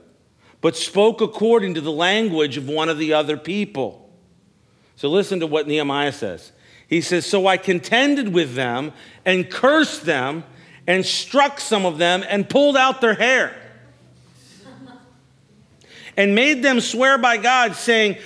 but 0.61 0.75
spoke 0.75 1.21
according 1.21 1.73
to 1.75 1.81
the 1.81 1.91
language 1.91 2.57
of 2.57 2.67
one 2.67 2.89
of 2.89 2.97
the 2.97 3.13
other 3.13 3.37
people. 3.37 4.09
So 4.95 5.09
listen 5.09 5.39
to 5.39 5.47
what 5.47 5.67
Nehemiah 5.67 6.11
says. 6.11 6.51
He 6.87 7.01
says, 7.01 7.25
So 7.25 7.47
I 7.47 7.57
contended 7.57 8.33
with 8.33 8.55
them 8.55 8.91
and 9.25 9.49
cursed 9.49 10.05
them 10.05 10.43
and 10.87 11.05
struck 11.05 11.59
some 11.59 11.85
of 11.85 11.97
them 11.97 12.23
and 12.27 12.49
pulled 12.49 12.75
out 12.75 12.99
their 12.99 13.13
hair 13.13 13.55
and 16.19 16.35
made 16.35 16.61
them 16.61 16.81
swear 16.81 17.17
by 17.17 17.37
God, 17.37 17.75
saying, 17.77 18.17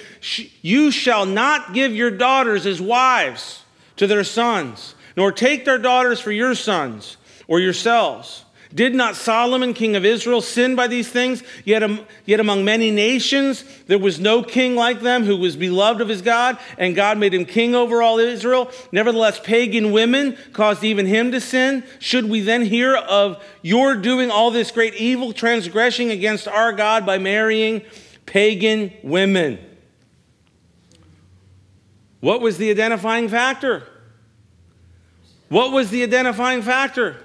You 0.63 0.89
shall 0.89 1.27
not 1.27 1.73
give 1.73 1.93
your 1.93 2.09
daughters 2.09 2.65
as 2.65 2.81
wives 2.81 3.63
to 3.97 4.07
their 4.07 4.23
sons, 4.23 4.95
nor 5.15 5.31
take 5.31 5.63
their 5.63 5.77
daughters 5.77 6.19
for 6.19 6.31
your 6.31 6.55
sons 6.55 7.17
or 7.47 7.59
yourselves. 7.59 8.42
Did 8.73 8.95
not 8.95 9.15
Solomon, 9.15 9.73
king 9.73 9.95
of 9.95 10.03
Israel, 10.03 10.41
sin 10.41 10.75
by 10.75 10.87
these 10.87 11.07
things? 11.07 11.43
Yet, 11.63 11.83
yet 12.25 12.39
among 12.39 12.65
many 12.65 12.89
nations 12.89 13.63
there 13.85 13.99
was 13.99 14.19
no 14.19 14.41
king 14.41 14.75
like 14.75 15.01
them 15.01 15.25
who 15.25 15.37
was 15.37 15.55
beloved 15.55 16.01
of 16.01 16.09
his 16.09 16.23
God, 16.23 16.57
and 16.77 16.95
God 16.95 17.19
made 17.19 17.33
him 17.33 17.45
king 17.45 17.75
over 17.75 18.01
all 18.01 18.17
Israel. 18.17 18.71
Nevertheless, 18.91 19.39
pagan 19.39 19.91
women 19.91 20.37
caused 20.53 20.83
even 20.83 21.05
him 21.05 21.31
to 21.33 21.39
sin. 21.39 21.83
Should 21.99 22.29
we 22.29 22.41
then 22.41 22.65
hear 22.65 22.95
of 22.95 23.43
your 23.61 23.95
doing 23.95 24.31
all 24.31 24.49
this 24.49 24.71
great 24.71 24.95
evil, 24.95 25.33
transgressing 25.33 26.09
against 26.09 26.47
our 26.47 26.73
God 26.73 27.05
by 27.05 27.19
marrying 27.19 27.83
pagan 28.25 28.91
women? 29.03 29.59
What 32.21 32.41
was 32.41 32.57
the 32.57 32.71
identifying 32.71 33.29
factor? 33.29 33.83
What 35.49 35.71
was 35.71 35.91
the 35.91 36.01
identifying 36.01 36.63
factor 36.63 37.17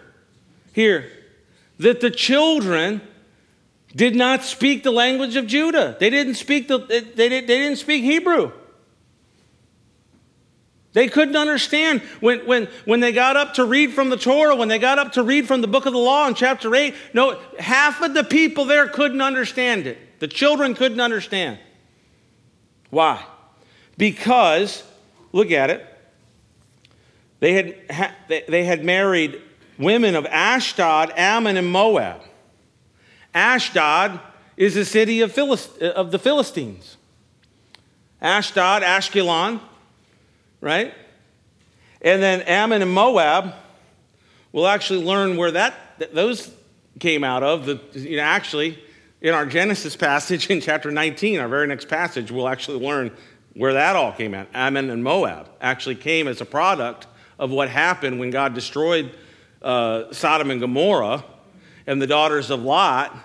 here? 0.75 1.11
That 1.79 2.01
the 2.01 2.11
children 2.11 3.01
did 3.95 4.15
not 4.15 4.45
speak 4.45 4.83
the 4.83 4.91
language 4.91 5.37
of 5.37 5.47
Judah. 5.47 5.97
They 5.99 6.11
didn't 6.11 6.35
speak, 6.35 6.69
the, 6.69 6.79
they, 6.79 7.01
they, 7.01 7.29
they 7.29 7.41
didn't 7.41 7.79
speak 7.79 8.05
Hebrew. 8.05 8.53
They 10.93 11.09
couldn't 11.09 11.37
understand 11.37 12.01
when, 12.21 12.41
when, 12.41 12.69
when 12.85 13.01
they 13.01 13.13
got 13.13 13.37
up 13.37 13.55
to 13.55 13.65
read 13.65 13.93
from 13.93 14.11
the 14.11 14.17
Torah, 14.17 14.57
when 14.57 14.69
they 14.69 14.79
got 14.79 14.99
up 14.99 15.13
to 15.13 15.23
read 15.23 15.47
from 15.47 15.61
the 15.61 15.69
book 15.69 15.87
of 15.87 15.93
the 15.93 15.99
law 15.99 16.27
in 16.27 16.35
chapter 16.35 16.75
8. 16.75 16.95
No, 17.15 17.39
half 17.59 18.03
of 18.03 18.15
the 18.15 18.25
people 18.25 18.65
there 18.65 18.89
couldn't 18.89 19.21
understand 19.21 19.87
it. 19.87 19.99
The 20.19 20.29
children 20.29 20.75
couldn't 20.75 21.01
understand. 21.01 21.59
Why? 22.91 23.25
Because, 23.97 24.83
look 25.33 25.51
at 25.51 25.71
it, 25.71 25.87
they 27.41 27.77
had, 27.89 28.15
they 28.49 28.65
had 28.65 28.85
married 28.85 29.41
women 29.79 30.15
of 30.15 30.27
Ashdod, 30.27 31.13
Ammon, 31.17 31.57
and 31.57 31.71
Moab. 31.71 32.23
Ashdod 33.35 34.21
is 34.57 34.75
the 34.75 34.85
city 34.85 35.21
of, 35.21 35.33
Philist- 35.33 35.81
uh, 35.81 35.91
of 35.91 36.11
the 36.11 36.19
Philistines. 36.19 36.97
Ashdod, 38.21 38.83
Ashkelon, 38.83 39.61
right? 40.61 40.93
And 42.03 42.23
then 42.23 42.41
Ammon 42.43 42.83
and 42.83 42.91
Moab, 42.91 43.55
we'll 44.53 44.67
actually 44.67 45.05
learn 45.05 45.37
where 45.37 45.53
that, 45.53 45.75
those 46.13 46.53
came 46.99 47.23
out 47.23 47.43
of. 47.43 47.67
The, 47.67 47.81
you 47.93 48.17
know, 48.17 48.23
actually, 48.23 48.83
in 49.21 49.35
our 49.35 49.47
Genesis 49.47 49.97
passage 49.97 50.51
in 50.51 50.61
chapter 50.61 50.91
19, 50.91 51.41
our 51.41 51.49
very 51.49 51.67
next 51.67 51.89
passage, 51.89 52.31
we'll 52.31 52.49
actually 52.49 52.85
learn 52.85 53.13
where 53.55 53.73
that 53.73 53.97
all 53.97 54.13
came 54.13 54.35
out. 54.35 54.49
Ammon 54.55 54.91
and 54.91 55.03
Moab 55.03 55.49
actually 55.61 55.97
came 55.97 56.29
as 56.29 56.41
a 56.41 56.45
product 56.45 57.07
of 57.39 57.51
what 57.51 57.69
happened 57.69 58.19
when 58.19 58.31
God 58.31 58.55
destroyed 58.55 59.13
uh, 59.63 60.13
Sodom 60.13 60.51
and 60.51 60.61
Gomorrah, 60.61 61.25
and 61.87 62.01
the 62.01 62.07
daughters 62.07 62.51
of 62.51 62.63
Lot 62.63 63.17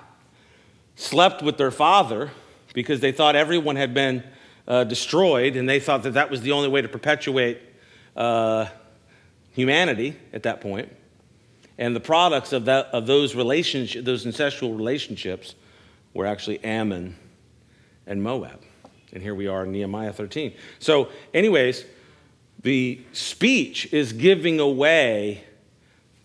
slept 0.96 1.42
with 1.42 1.58
their 1.58 1.72
father 1.72 2.32
because 2.74 3.00
they 3.00 3.12
thought 3.12 3.36
everyone 3.36 3.76
had 3.76 3.94
been 3.94 4.24
uh, 4.68 4.84
destroyed, 4.84 5.56
and 5.56 5.68
they 5.68 5.80
thought 5.80 6.04
that 6.04 6.14
that 6.14 6.30
was 6.30 6.42
the 6.42 6.52
only 6.52 6.70
way 6.70 6.82
to 6.82 6.88
perpetuate 6.88 7.60
uh, 8.16 8.66
humanity 9.52 10.16
at 10.32 10.44
that 10.44 10.62
point. 10.62 10.92
And 11.78 11.96
the 11.96 12.00
products 12.00 12.54
of, 12.54 12.66
that, 12.66 12.88
of 12.88 13.08
those 13.08 13.36
relationships, 13.36 14.06
those 14.06 14.26
incestual 14.26 14.78
relationships, 14.78 15.56
were 16.14 16.26
actually 16.26 16.64
Ammon 16.64 17.16
and 18.06 18.22
Moab. 18.22 18.62
And 19.12 19.22
here 19.22 19.36
we 19.36 19.48
are 19.48 19.64
in 19.64 19.72
Nehemiah 19.72 20.14
13. 20.14 20.54
So, 20.80 21.10
anyways, 21.34 21.86
the 22.62 23.02
speech 23.12 23.92
is 23.94 24.14
giving 24.14 24.60
away 24.60 25.44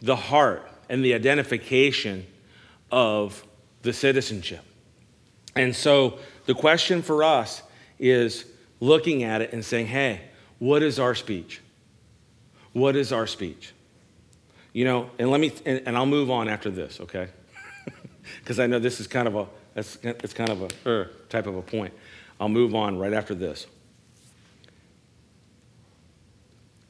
the 0.00 0.16
heart 0.16 0.70
and 0.88 1.04
the 1.04 1.14
identification 1.14 2.26
of 2.90 3.44
the 3.82 3.92
citizenship. 3.92 4.64
And 5.56 5.74
so 5.74 6.18
the 6.46 6.54
question 6.54 7.02
for 7.02 7.22
us 7.24 7.62
is 7.98 8.46
looking 8.80 9.24
at 9.24 9.42
it 9.42 9.52
and 9.52 9.64
saying, 9.64 9.86
hey, 9.86 10.22
what 10.58 10.82
is 10.82 10.98
our 10.98 11.14
speech? 11.14 11.60
What 12.72 12.96
is 12.96 13.12
our 13.12 13.26
speech? 13.26 13.72
You 14.72 14.84
know, 14.84 15.10
and 15.18 15.30
let 15.30 15.40
me, 15.40 15.52
and, 15.66 15.82
and 15.86 15.96
I'll 15.96 16.06
move 16.06 16.30
on 16.30 16.48
after 16.48 16.70
this, 16.70 17.00
okay? 17.00 17.28
Because 18.40 18.60
I 18.60 18.66
know 18.66 18.78
this 18.78 19.00
is 19.00 19.06
kind 19.06 19.26
of 19.26 19.36
a, 19.36 19.46
it's, 19.74 19.98
it's 20.02 20.34
kind 20.34 20.50
of 20.50 20.62
a 20.62 20.68
er, 20.86 21.10
type 21.30 21.46
of 21.46 21.56
a 21.56 21.62
point. 21.62 21.94
I'll 22.38 22.50
move 22.50 22.74
on 22.74 22.98
right 22.98 23.12
after 23.12 23.34
this. 23.34 23.66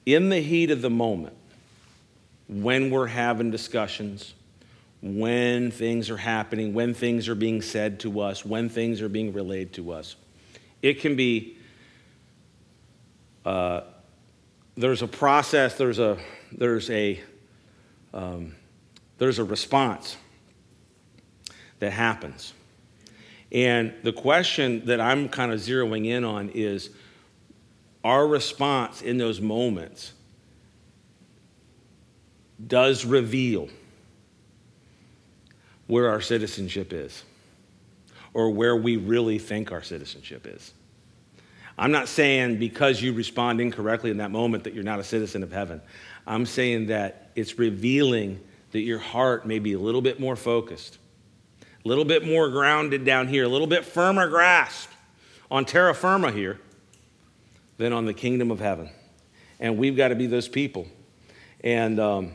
In 0.04 0.30
the 0.30 0.40
heat 0.40 0.70
of 0.70 0.82
the 0.82 0.90
moment, 0.90 1.37
when 2.48 2.90
we're 2.90 3.06
having 3.06 3.50
discussions, 3.50 4.34
when 5.02 5.70
things 5.70 6.10
are 6.10 6.16
happening, 6.16 6.74
when 6.74 6.94
things 6.94 7.28
are 7.28 7.34
being 7.34 7.62
said 7.62 8.00
to 8.00 8.20
us, 8.20 8.44
when 8.44 8.68
things 8.68 9.00
are 9.00 9.08
being 9.08 9.32
relayed 9.32 9.72
to 9.74 9.92
us. 9.92 10.16
It 10.82 11.00
can 11.00 11.14
be, 11.14 11.56
uh, 13.44 13.82
there's 14.76 15.02
a 15.02 15.06
process, 15.06 15.74
there's 15.76 15.98
a, 15.98 16.18
there's 16.52 16.88
a, 16.90 17.20
um, 18.14 18.54
there's 19.18 19.38
a 19.38 19.44
response 19.44 20.16
that 21.80 21.92
happens. 21.92 22.54
And 23.52 23.94
the 24.02 24.12
question 24.12 24.84
that 24.86 25.00
I'm 25.00 25.28
kind 25.28 25.52
of 25.52 25.60
zeroing 25.60 26.06
in 26.06 26.24
on 26.24 26.50
is 26.50 26.90
our 28.04 28.26
response 28.26 29.02
in 29.02 29.18
those 29.18 29.40
moments 29.40 30.12
does 32.66 33.04
reveal 33.04 33.68
where 35.86 36.08
our 36.08 36.20
citizenship 36.20 36.92
is 36.92 37.24
or 38.34 38.50
where 38.50 38.76
we 38.76 38.96
really 38.96 39.38
think 39.38 39.72
our 39.72 39.82
citizenship 39.82 40.46
is. 40.46 40.72
I'm 41.78 41.92
not 41.92 42.08
saying 42.08 42.58
because 42.58 43.00
you 43.00 43.12
respond 43.12 43.60
incorrectly 43.60 44.10
in 44.10 44.18
that 44.18 44.30
moment 44.30 44.64
that 44.64 44.74
you're 44.74 44.84
not 44.84 44.98
a 44.98 45.04
citizen 45.04 45.42
of 45.42 45.52
heaven. 45.52 45.80
I'm 46.26 46.44
saying 46.44 46.86
that 46.86 47.30
it's 47.36 47.58
revealing 47.58 48.40
that 48.72 48.80
your 48.80 48.98
heart 48.98 49.46
may 49.46 49.60
be 49.60 49.72
a 49.72 49.78
little 49.78 50.02
bit 50.02 50.20
more 50.20 50.36
focused, 50.36 50.98
a 51.84 51.88
little 51.88 52.04
bit 52.04 52.26
more 52.26 52.50
grounded 52.50 53.04
down 53.04 53.28
here, 53.28 53.44
a 53.44 53.48
little 53.48 53.66
bit 53.66 53.84
firmer 53.84 54.28
grasp 54.28 54.90
on 55.50 55.64
terra 55.64 55.94
firma 55.94 56.32
here 56.32 56.60
than 57.78 57.92
on 57.92 58.04
the 58.04 58.14
kingdom 58.14 58.50
of 58.50 58.58
heaven. 58.58 58.90
And 59.60 59.78
we've 59.78 59.96
got 59.96 60.08
to 60.08 60.14
be 60.14 60.26
those 60.26 60.48
people. 60.48 60.86
And 61.62 61.98
um, 61.98 62.32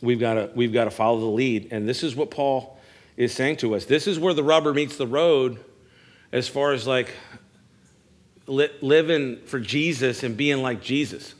we've 0.00 0.20
got 0.20 0.34
to 0.34 0.50
we've 0.54 0.72
got 0.72 0.84
to 0.84 0.90
follow 0.90 1.20
the 1.20 1.26
lead. 1.26 1.68
And 1.72 1.88
this 1.88 2.02
is 2.02 2.14
what 2.14 2.30
paul 2.30 2.78
is 3.16 3.32
saying 3.32 3.56
to 3.56 3.74
us. 3.74 3.86
This 3.86 4.06
is 4.06 4.18
where 4.18 4.34
the 4.34 4.44
rubber 4.44 4.74
meets 4.74 4.96
the 4.96 5.06
road 5.06 5.58
as 6.32 6.48
far 6.48 6.72
as 6.72 6.86
like 6.86 7.14
li- 8.46 8.70
living 8.80 9.40
for 9.46 9.58
jesus 9.58 10.22
and 10.22 10.36
being 10.36 10.62
like 10.62 10.82
jesus. 10.82 11.34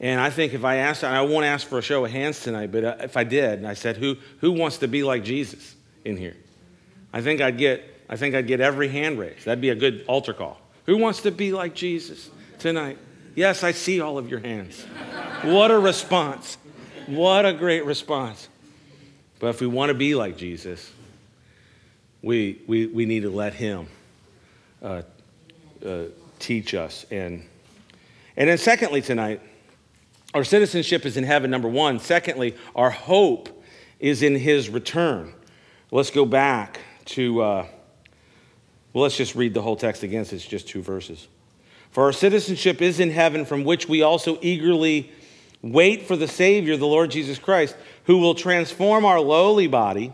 And 0.00 0.20
i 0.20 0.30
think 0.30 0.54
if 0.54 0.64
i 0.64 0.76
asked 0.76 1.04
i 1.04 1.20
won't 1.22 1.44
ask 1.44 1.66
for 1.66 1.78
a 1.78 1.82
show 1.82 2.04
of 2.04 2.10
hands 2.10 2.40
tonight 2.40 2.70
but 2.72 2.84
uh, 2.84 2.96
if 3.00 3.16
i 3.16 3.24
did 3.24 3.58
and 3.58 3.66
i 3.66 3.74
said 3.74 3.96
who 3.96 4.16
who 4.40 4.52
wants 4.52 4.78
to 4.78 4.88
be 4.88 5.02
like 5.02 5.24
jesus 5.24 5.74
in 6.04 6.16
here? 6.16 6.36
I 7.12 7.22
think 7.22 7.40
i'd 7.40 7.58
get 7.58 7.82
i 8.08 8.16
think 8.16 8.34
i'd 8.34 8.46
get 8.46 8.60
every 8.60 8.88
hand 8.88 9.18
raised. 9.18 9.44
That'd 9.44 9.60
be 9.60 9.70
a 9.70 9.74
good 9.74 10.04
altar 10.06 10.32
call. 10.32 10.60
Who 10.86 10.98
wants 10.98 11.22
to 11.22 11.30
be 11.30 11.52
like 11.52 11.74
jesus 11.74 12.30
tonight? 12.58 12.98
Yes 13.34 13.62
i 13.62 13.72
see 13.72 14.00
all 14.00 14.16
of 14.16 14.30
your 14.30 14.40
hands. 14.40 14.82
What 15.42 15.70
a 15.70 15.78
response 15.78 16.56
what 17.06 17.46
a 17.46 17.52
great 17.52 17.84
response. 17.84 18.48
But 19.38 19.48
if 19.48 19.60
we 19.60 19.66
want 19.66 19.90
to 19.90 19.94
be 19.94 20.14
like 20.14 20.36
Jesus, 20.36 20.92
we, 22.22 22.62
we, 22.66 22.86
we 22.86 23.06
need 23.06 23.20
to 23.20 23.30
let 23.30 23.54
Him 23.54 23.86
uh, 24.82 25.02
uh, 25.84 26.04
teach 26.38 26.74
us. 26.74 27.04
And, 27.10 27.44
and 28.36 28.48
then, 28.48 28.58
secondly, 28.58 29.02
tonight, 29.02 29.40
our 30.34 30.44
citizenship 30.44 31.06
is 31.06 31.16
in 31.16 31.24
heaven, 31.24 31.50
number 31.50 31.68
one. 31.68 32.00
Secondly, 32.00 32.56
our 32.74 32.90
hope 32.90 33.62
is 34.00 34.22
in 34.22 34.34
His 34.34 34.68
return. 34.68 35.32
Let's 35.90 36.10
go 36.10 36.26
back 36.26 36.80
to, 37.06 37.42
uh, 37.42 37.66
well, 38.92 39.02
let's 39.02 39.16
just 39.16 39.34
read 39.34 39.54
the 39.54 39.62
whole 39.62 39.76
text 39.76 40.02
again, 40.02 40.22
it's 40.22 40.44
just 40.44 40.68
two 40.68 40.82
verses. 40.82 41.28
For 41.90 42.04
our 42.04 42.12
citizenship 42.12 42.82
is 42.82 43.00
in 43.00 43.10
heaven, 43.10 43.44
from 43.44 43.64
which 43.64 43.88
we 43.88 44.02
also 44.02 44.38
eagerly 44.42 45.12
Wait 45.62 46.02
for 46.02 46.16
the 46.16 46.28
Savior, 46.28 46.76
the 46.76 46.86
Lord 46.86 47.10
Jesus 47.10 47.38
Christ, 47.38 47.76
who 48.04 48.18
will 48.18 48.34
transform 48.34 49.04
our 49.04 49.20
lowly 49.20 49.66
body 49.66 50.12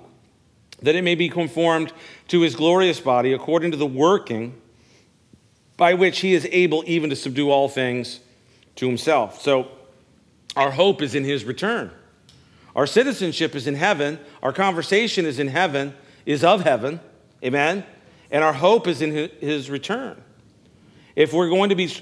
that 0.82 0.96
it 0.96 1.02
may 1.02 1.14
be 1.14 1.28
conformed 1.28 1.92
to 2.28 2.40
his 2.40 2.56
glorious 2.56 3.00
body 3.00 3.32
according 3.32 3.70
to 3.70 3.76
the 3.76 3.86
working 3.86 4.60
by 5.76 5.94
which 5.94 6.20
he 6.20 6.34
is 6.34 6.46
able 6.50 6.84
even 6.86 7.10
to 7.10 7.16
subdue 7.16 7.50
all 7.50 7.68
things 7.68 8.20
to 8.76 8.86
himself. 8.86 9.40
So 9.40 9.68
our 10.56 10.70
hope 10.70 11.00
is 11.00 11.14
in 11.14 11.24
his 11.24 11.44
return. 11.44 11.90
Our 12.74 12.86
citizenship 12.86 13.54
is 13.54 13.66
in 13.66 13.74
heaven. 13.74 14.18
Our 14.42 14.52
conversation 14.52 15.24
is 15.24 15.38
in 15.38 15.48
heaven, 15.48 15.94
is 16.26 16.42
of 16.44 16.62
heaven. 16.62 17.00
Amen. 17.44 17.84
And 18.30 18.42
our 18.42 18.52
hope 18.52 18.86
is 18.86 19.02
in 19.02 19.30
his 19.40 19.70
return. 19.70 20.22
If 21.14 21.32
we're 21.32 21.50
going 21.50 21.68
to 21.68 21.74
be 21.74 21.92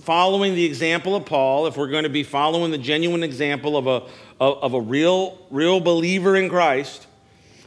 following 0.00 0.54
the 0.54 0.64
example 0.64 1.16
of 1.16 1.26
Paul, 1.26 1.66
if 1.66 1.76
we're 1.76 1.88
going 1.88 2.04
to 2.04 2.08
be 2.08 2.22
following 2.22 2.70
the 2.70 2.78
genuine 2.78 3.22
example 3.22 3.76
of 3.76 3.86
a, 3.86 4.02
of 4.40 4.74
a 4.74 4.80
real, 4.80 5.38
real 5.50 5.80
believer 5.80 6.36
in 6.36 6.48
Christ, 6.48 7.06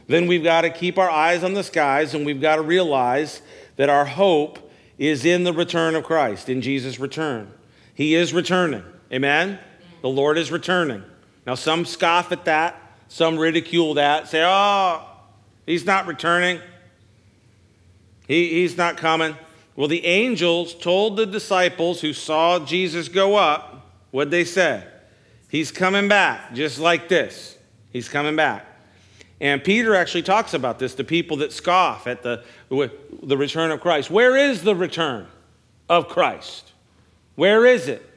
then 0.06 0.26
we've 0.26 0.42
got 0.42 0.62
to 0.62 0.70
keep 0.70 0.98
our 0.98 1.10
eyes 1.10 1.44
on 1.44 1.54
the 1.54 1.62
skies 1.62 2.14
and 2.14 2.26
we've 2.26 2.40
got 2.40 2.56
to 2.56 2.62
realize 2.62 3.42
that 3.76 3.88
our 3.88 4.04
hope 4.04 4.70
is 4.98 5.24
in 5.24 5.44
the 5.44 5.52
return 5.52 5.94
of 5.94 6.04
Christ, 6.04 6.48
in 6.48 6.60
Jesus' 6.60 6.98
return. 6.98 7.50
He 7.94 8.14
is 8.14 8.32
returning. 8.32 8.82
Amen? 9.12 9.58
The 10.00 10.08
Lord 10.08 10.38
is 10.38 10.50
returning. 10.50 11.02
Now, 11.46 11.54
some 11.54 11.84
scoff 11.84 12.32
at 12.32 12.44
that, 12.44 12.80
some 13.08 13.38
ridicule 13.38 13.94
that, 13.94 14.28
say, 14.28 14.42
oh, 14.44 15.02
he's 15.66 15.84
not 15.84 16.06
returning, 16.06 16.60
he, 18.26 18.48
he's 18.48 18.76
not 18.76 18.96
coming. 18.96 19.36
Well, 19.74 19.88
the 19.88 20.04
angels 20.04 20.74
told 20.74 21.16
the 21.16 21.26
disciples 21.26 22.00
who 22.00 22.12
saw 22.12 22.58
Jesus 22.58 23.08
go 23.08 23.36
up, 23.36 23.86
what'd 24.10 24.30
they 24.30 24.44
say? 24.44 24.84
He's 25.48 25.70
coming 25.70 26.08
back, 26.08 26.54
just 26.54 26.78
like 26.78 27.08
this. 27.08 27.56
He's 27.90 28.08
coming 28.08 28.36
back. 28.36 28.66
And 29.40 29.62
Peter 29.62 29.94
actually 29.94 30.22
talks 30.22 30.54
about 30.54 30.78
this 30.78 30.94
to 30.96 31.04
people 31.04 31.38
that 31.38 31.52
scoff 31.52 32.06
at 32.06 32.22
the, 32.22 32.44
the 32.70 33.36
return 33.36 33.70
of 33.70 33.80
Christ. 33.80 34.10
Where 34.10 34.36
is 34.36 34.62
the 34.62 34.74
return 34.74 35.26
of 35.88 36.08
Christ? 36.08 36.72
Where 37.34 37.66
is 37.66 37.88
it? 37.88 38.08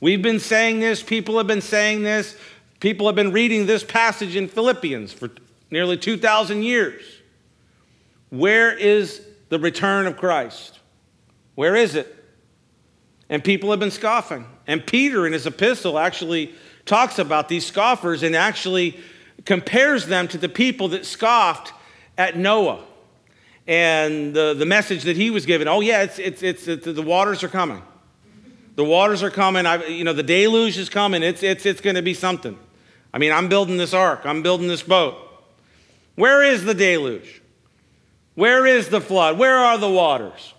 We've 0.00 0.22
been 0.22 0.40
saying 0.40 0.80
this, 0.80 1.02
people 1.02 1.36
have 1.38 1.46
been 1.46 1.60
saying 1.60 2.02
this, 2.02 2.36
people 2.78 3.06
have 3.06 3.16
been 3.16 3.32
reading 3.32 3.66
this 3.66 3.84
passage 3.84 4.36
in 4.36 4.48
Philippians 4.48 5.12
for 5.12 5.30
nearly 5.70 5.96
2,000 5.96 6.62
years. 6.62 7.02
Where 8.30 8.72
is 8.72 9.22
the 9.50 9.58
return 9.58 10.06
of 10.06 10.16
Christ? 10.16 10.79
Where 11.60 11.76
is 11.76 11.94
it? 11.94 12.16
And 13.28 13.44
people 13.44 13.70
have 13.70 13.78
been 13.78 13.90
scoffing. 13.90 14.46
And 14.66 14.86
Peter, 14.86 15.26
in 15.26 15.34
his 15.34 15.46
epistle, 15.46 15.98
actually 15.98 16.54
talks 16.86 17.18
about 17.18 17.50
these 17.50 17.66
scoffers 17.66 18.22
and 18.22 18.34
actually 18.34 18.98
compares 19.44 20.06
them 20.06 20.26
to 20.28 20.38
the 20.38 20.48
people 20.48 20.88
that 20.88 21.04
scoffed 21.04 21.74
at 22.16 22.34
Noah 22.34 22.82
and 23.66 24.32
the, 24.32 24.54
the 24.54 24.64
message 24.64 25.02
that 25.02 25.16
he 25.16 25.30
was 25.30 25.44
given. 25.44 25.68
Oh, 25.68 25.82
yeah, 25.82 26.00
it's, 26.00 26.18
it's, 26.18 26.42
it's, 26.42 26.66
it's 26.66 26.86
the 26.86 27.02
waters 27.02 27.44
are 27.44 27.48
coming. 27.48 27.82
The 28.76 28.84
waters 28.84 29.22
are 29.22 29.30
coming. 29.30 29.66
I, 29.66 29.84
you 29.84 30.04
know, 30.04 30.14
the 30.14 30.22
deluge 30.22 30.78
is 30.78 30.88
coming. 30.88 31.22
It's, 31.22 31.42
it's, 31.42 31.66
it's 31.66 31.82
going 31.82 31.96
to 31.96 32.00
be 32.00 32.14
something. 32.14 32.58
I 33.12 33.18
mean, 33.18 33.32
I'm 33.32 33.50
building 33.50 33.76
this 33.76 33.92
ark, 33.92 34.22
I'm 34.24 34.42
building 34.42 34.68
this 34.68 34.82
boat. 34.82 35.14
Where 36.14 36.42
is 36.42 36.64
the 36.64 36.72
deluge? 36.72 37.42
Where 38.34 38.64
is 38.64 38.88
the 38.88 39.02
flood? 39.02 39.36
Where 39.36 39.58
are 39.58 39.76
the 39.76 39.90
waters? 39.90 40.54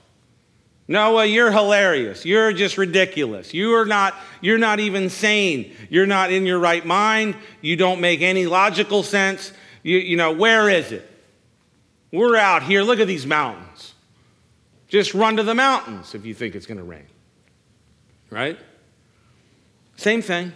Noah, 0.91 1.25
you're 1.25 1.51
hilarious. 1.51 2.25
You're 2.25 2.51
just 2.51 2.77
ridiculous. 2.77 3.54
You 3.54 3.75
are 3.75 3.86
not, 3.86 4.13
you're 4.41 4.58
not 4.58 4.82
even 4.82 5.10
sane. 5.10 5.73
You're 5.89 6.06
not 6.06 6.32
in 6.32 6.45
your 6.45 6.60
right 6.60 6.86
mind. 6.86 7.36
You 7.62 7.77
don't 7.77 8.01
make 8.01 8.21
any 8.21 8.45
logical 8.45 9.01
sense. 9.01 9.54
You, 9.84 9.97
you 9.97 10.17
know, 10.17 10.34
where 10.34 10.69
is 10.69 10.91
it? 10.91 11.10
We're 12.12 12.36
out 12.36 12.63
here. 12.63 12.84
Look 12.84 12.99
at 12.99 13.08
these 13.08 13.25
mountains. 13.25 13.93
Just 14.89 15.13
run 15.13 15.38
to 15.38 15.43
the 15.43 15.56
mountains 15.56 16.13
if 16.13 16.25
you 16.25 16.34
think 16.34 16.56
it's 16.56 16.65
going 16.65 16.77
to 16.77 16.84
rain. 16.84 17.08
Right? 18.30 18.60
Same 19.95 20.21
thing. 20.21 20.51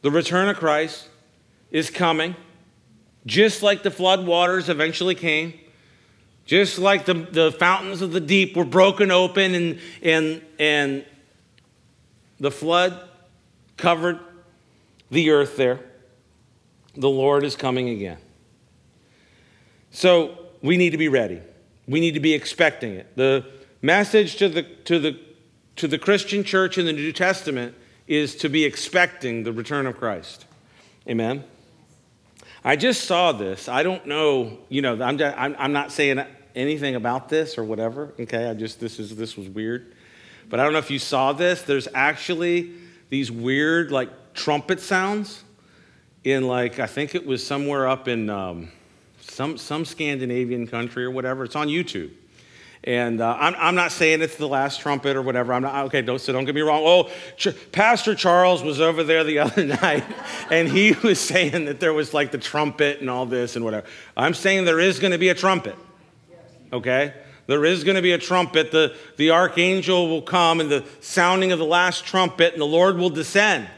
The 0.00 0.10
return 0.10 0.48
of 0.48 0.56
Christ 0.56 1.08
is 1.70 1.90
coming, 1.90 2.34
just 3.26 3.62
like 3.62 3.82
the 3.82 3.90
flood 3.90 4.26
waters 4.26 4.70
eventually 4.70 5.14
came. 5.14 5.52
Just 6.44 6.78
like 6.78 7.04
the, 7.04 7.14
the 7.14 7.52
fountains 7.52 8.02
of 8.02 8.12
the 8.12 8.20
deep 8.20 8.56
were 8.56 8.64
broken 8.64 9.10
open 9.10 9.54
and, 9.54 9.78
and, 10.02 10.42
and 10.58 11.04
the 12.40 12.50
flood 12.50 13.08
covered 13.76 14.18
the 15.10 15.30
earth 15.30 15.56
there, 15.56 15.80
the 16.94 17.08
Lord 17.08 17.44
is 17.44 17.54
coming 17.54 17.88
again. 17.88 18.18
So 19.90 20.38
we 20.62 20.76
need 20.76 20.90
to 20.90 20.98
be 20.98 21.08
ready. 21.08 21.40
We 21.86 22.00
need 22.00 22.14
to 22.14 22.20
be 22.20 22.32
expecting 22.32 22.94
it. 22.94 23.14
The 23.16 23.46
message 23.80 24.36
to 24.36 24.48
the, 24.48 24.62
to 24.62 24.98
the, 24.98 25.18
to 25.76 25.86
the 25.86 25.98
Christian 25.98 26.44
church 26.44 26.78
in 26.78 26.86
the 26.86 26.92
New 26.92 27.12
Testament 27.12 27.74
is 28.06 28.34
to 28.36 28.48
be 28.48 28.64
expecting 28.64 29.44
the 29.44 29.52
return 29.52 29.86
of 29.86 29.96
Christ. 29.96 30.46
Amen. 31.08 31.44
I 32.64 32.76
just 32.76 33.04
saw 33.04 33.32
this. 33.32 33.68
I 33.68 33.82
don't 33.82 34.06
know, 34.06 34.58
you 34.68 34.82
know, 34.82 35.02
I'm, 35.02 35.20
I'm, 35.20 35.56
I'm 35.58 35.72
not 35.72 35.90
saying 35.90 36.24
anything 36.54 36.94
about 36.94 37.28
this 37.28 37.58
or 37.58 37.64
whatever. 37.64 38.14
Okay, 38.20 38.48
I 38.48 38.54
just, 38.54 38.78
this 38.78 39.00
is, 39.00 39.16
this 39.16 39.36
was 39.36 39.48
weird. 39.48 39.94
But 40.48 40.60
I 40.60 40.64
don't 40.64 40.72
know 40.72 40.78
if 40.78 40.90
you 40.90 40.98
saw 40.98 41.32
this. 41.32 41.62
There's 41.62 41.88
actually 41.92 42.72
these 43.08 43.32
weird, 43.32 43.90
like, 43.90 44.10
trumpet 44.34 44.80
sounds 44.80 45.42
in, 46.24 46.46
like, 46.46 46.78
I 46.78 46.86
think 46.86 47.14
it 47.14 47.26
was 47.26 47.44
somewhere 47.44 47.88
up 47.88 48.06
in 48.06 48.30
um, 48.30 48.70
some, 49.20 49.58
some 49.58 49.84
Scandinavian 49.84 50.66
country 50.66 51.04
or 51.04 51.10
whatever. 51.10 51.44
It's 51.44 51.56
on 51.56 51.68
YouTube. 51.68 52.12
And 52.84 53.20
uh, 53.20 53.36
I'm, 53.38 53.54
I'm, 53.58 53.74
not 53.76 53.92
saying 53.92 54.22
it's 54.22 54.36
the 54.36 54.48
last 54.48 54.80
trumpet 54.80 55.14
or 55.14 55.22
whatever. 55.22 55.52
I'm 55.52 55.62
not, 55.62 55.86
okay, 55.86 56.02
don't, 56.02 56.20
so 56.20 56.32
don't 56.32 56.44
get 56.44 56.54
me 56.54 56.62
wrong. 56.62 56.82
Oh, 56.84 57.10
Ch- 57.36 57.54
Pastor 57.70 58.16
Charles 58.16 58.64
was 58.64 58.80
over 58.80 59.04
there 59.04 59.22
the 59.22 59.38
other 59.40 59.64
night 59.64 60.04
and 60.50 60.68
he 60.68 60.92
was 61.04 61.20
saying 61.20 61.66
that 61.66 61.78
there 61.78 61.92
was 61.92 62.12
like 62.12 62.32
the 62.32 62.38
trumpet 62.38 63.00
and 63.00 63.08
all 63.08 63.24
this 63.24 63.54
and 63.54 63.64
whatever. 63.64 63.86
I'm 64.16 64.34
saying 64.34 64.64
there 64.64 64.80
is 64.80 64.98
going 64.98 65.12
to 65.12 65.18
be 65.18 65.28
a 65.28 65.34
trumpet, 65.34 65.76
okay? 66.72 67.14
There 67.46 67.64
is 67.64 67.84
going 67.84 67.96
to 67.96 68.02
be 68.02 68.12
a 68.12 68.18
trumpet. 68.18 68.72
The, 68.72 68.96
the 69.16 69.30
archangel 69.30 70.08
will 70.08 70.22
come 70.22 70.58
and 70.58 70.68
the 70.68 70.84
sounding 71.00 71.52
of 71.52 71.60
the 71.60 71.64
last 71.64 72.04
trumpet 72.04 72.52
and 72.52 72.60
the 72.60 72.66
Lord 72.66 72.96
will 72.98 73.10
descend. 73.10 73.68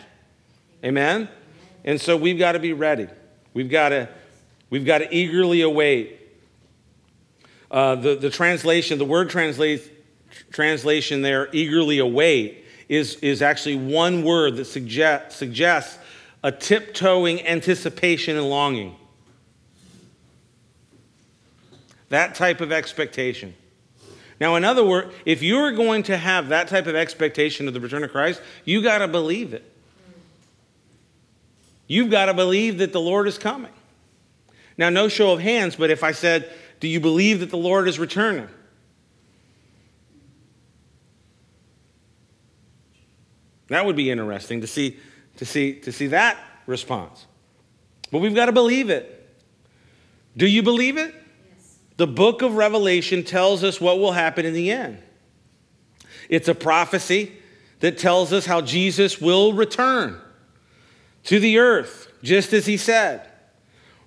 Amen? 0.82 1.28
And 1.84 2.00
so 2.00 2.16
we've 2.16 2.38
got 2.38 2.52
to 2.52 2.58
be 2.58 2.72
ready. 2.72 3.08
We've 3.52 3.70
got 3.70 3.90
to, 3.90 4.08
we've 4.70 4.86
got 4.86 4.98
to 4.98 5.14
eagerly 5.14 5.60
await 5.60 6.23
uh, 7.70 7.94
the, 7.96 8.14
the 8.14 8.30
translation, 8.30 8.98
the 8.98 9.04
word 9.04 9.30
translate, 9.30 9.90
translation 10.52 11.22
there, 11.22 11.48
eagerly 11.52 11.98
await, 11.98 12.64
is, 12.88 13.16
is 13.16 13.42
actually 13.42 13.76
one 13.76 14.22
word 14.22 14.56
that 14.56 14.66
suggest, 14.66 15.36
suggests 15.36 15.98
a 16.42 16.52
tiptoeing 16.52 17.46
anticipation 17.46 18.36
and 18.36 18.48
longing. 18.48 18.94
That 22.10 22.34
type 22.34 22.60
of 22.60 22.70
expectation. 22.70 23.54
Now, 24.40 24.56
in 24.56 24.64
other 24.64 24.84
words, 24.84 25.12
if 25.24 25.42
you're 25.42 25.72
going 25.72 26.02
to 26.04 26.16
have 26.16 26.48
that 26.48 26.68
type 26.68 26.86
of 26.86 26.94
expectation 26.94 27.66
of 27.66 27.74
the 27.74 27.80
return 27.80 28.04
of 28.04 28.10
Christ, 28.10 28.42
you 28.64 28.82
got 28.82 28.98
to 28.98 29.08
believe 29.08 29.54
it. 29.54 29.70
You've 31.86 32.10
got 32.10 32.26
to 32.26 32.34
believe 32.34 32.78
that 32.78 32.92
the 32.92 33.00
Lord 33.00 33.28
is 33.28 33.38
coming. 33.38 33.72
Now, 34.76 34.90
no 34.90 35.08
show 35.08 35.32
of 35.32 35.40
hands, 35.40 35.76
but 35.76 35.90
if 35.90 36.02
I 36.02 36.12
said, 36.12 36.52
do 36.84 36.90
you 36.90 37.00
believe 37.00 37.40
that 37.40 37.48
the 37.48 37.56
Lord 37.56 37.88
is 37.88 37.98
returning? 37.98 38.46
That 43.68 43.86
would 43.86 43.96
be 43.96 44.10
interesting 44.10 44.60
to 44.60 44.66
see, 44.66 44.98
to 45.38 45.46
see, 45.46 45.80
to 45.80 45.90
see 45.90 46.08
that 46.08 46.36
response. 46.66 47.24
But 48.12 48.18
we've 48.18 48.34
got 48.34 48.46
to 48.46 48.52
believe 48.52 48.90
it. 48.90 49.34
Do 50.36 50.46
you 50.46 50.62
believe 50.62 50.98
it? 50.98 51.14
Yes. 51.14 51.78
The 51.96 52.06
book 52.06 52.42
of 52.42 52.56
Revelation 52.56 53.24
tells 53.24 53.64
us 53.64 53.80
what 53.80 53.98
will 53.98 54.12
happen 54.12 54.44
in 54.44 54.52
the 54.52 54.70
end. 54.70 55.02
It's 56.28 56.48
a 56.48 56.54
prophecy 56.54 57.32
that 57.80 57.96
tells 57.96 58.30
us 58.30 58.44
how 58.44 58.60
Jesus 58.60 59.18
will 59.18 59.54
return 59.54 60.20
to 61.22 61.40
the 61.40 61.56
earth, 61.56 62.12
just 62.22 62.52
as 62.52 62.66
he 62.66 62.76
said. 62.76 63.26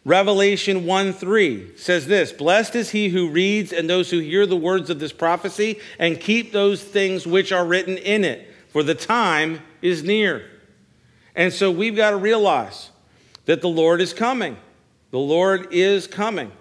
Revelation 0.08 0.86
1 0.86 1.12
3 1.12 1.76
says 1.76 2.08
this 2.08 2.32
Blessed 2.32 2.78
is 2.78 2.92
he 2.92 3.10
who 3.10 3.30
reads 3.30 3.74
and 3.74 3.90
those 3.90 4.10
who 4.10 4.20
hear 4.20 4.46
the 4.46 4.56
words 4.56 4.90
of 4.90 5.00
this 5.00 5.12
prophecy 5.12 5.82
and 6.00 6.18
keep 6.18 6.54
those 6.54 6.82
things 6.82 7.28
which 7.28 7.52
are 7.52 7.66
written 7.66 7.98
in 7.98 8.24
it, 8.24 8.50
for 8.70 8.84
the 8.84 8.96
time 8.96 9.60
is 9.82 10.04
near. 10.04 10.50
And 11.36 11.52
so 11.52 11.70
we've 11.70 11.96
got 11.98 12.12
to 12.12 12.16
realize 12.16 12.90
that 13.48 13.60
the 13.60 13.68
Lord 13.68 14.00
is 14.00 14.14
coming. 14.14 14.56
The 15.12 15.20
Lord 15.20 15.74
is 15.74 16.08
coming. 16.08 16.54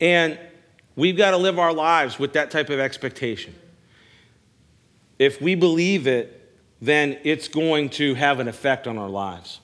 And 0.00 0.38
we've 0.94 1.16
got 1.16 1.32
to 1.32 1.36
live 1.36 1.58
our 1.58 1.72
lives 1.72 2.16
with 2.16 2.34
that 2.34 2.52
type 2.52 2.70
of 2.70 2.78
expectation. 2.78 3.56
If 5.18 5.42
we 5.42 5.56
believe 5.56 6.06
it, 6.06 6.54
then 6.80 7.18
it's 7.24 7.48
going 7.48 7.88
to 7.90 8.14
have 8.14 8.38
an 8.38 8.46
effect 8.46 8.86
on 8.86 8.98
our 8.98 9.08
lives. 9.08 9.58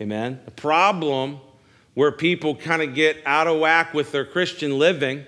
Amen. 0.00 0.40
The 0.46 0.50
problem 0.50 1.38
where 1.94 2.12
people 2.12 2.54
kind 2.54 2.82
of 2.82 2.94
get 2.94 3.18
out 3.26 3.46
of 3.46 3.60
whack 3.60 3.92
with 3.92 4.12
their 4.12 4.24
Christian 4.24 4.78
living 4.78 5.24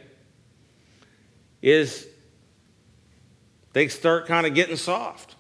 is 1.61 2.07
they 3.73 3.89
start 3.89 4.27
kind 4.27 4.47
of 4.47 4.55
getting 4.55 4.77
soft, 4.77 5.35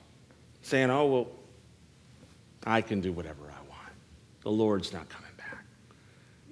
saying, 0.62 0.90
oh, 0.90 1.06
well, 1.06 1.26
I 2.66 2.80
can 2.80 3.00
do 3.00 3.12
whatever 3.12 3.44
I 3.44 3.68
want. 3.68 3.92
The 4.42 4.50
Lord's 4.50 4.92
not 4.92 5.08
coming 5.08 5.30
back. 5.36 5.64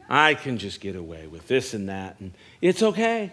I 0.08 0.35
can 0.35 0.58
just 0.58 0.80
get 0.80 0.96
away 0.96 1.26
with 1.26 1.48
this 1.48 1.74
and 1.74 1.88
that, 1.88 2.20
and 2.20 2.32
it's 2.61 2.82
okay. 2.82 3.32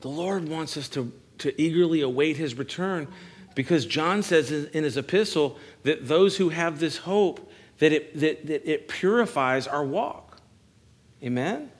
The 0.00 0.08
Lord 0.08 0.48
wants 0.48 0.76
us 0.76 0.88
to, 0.90 1.12
to 1.38 1.60
eagerly 1.60 2.02
await 2.02 2.36
his 2.36 2.54
return 2.54 3.08
because 3.54 3.86
John 3.86 4.22
says 4.22 4.52
in 4.52 4.84
his 4.84 4.96
epistle 4.96 5.58
that 5.82 6.06
those 6.06 6.36
who 6.36 6.50
have 6.50 6.78
this 6.78 6.98
hope, 6.98 7.50
that 7.78 7.92
it, 7.92 8.18
that, 8.18 8.46
that 8.46 8.70
it 8.70 8.88
purifies 8.88 9.66
our 9.66 9.84
walk. 9.84 10.38
Amen? 11.22 11.70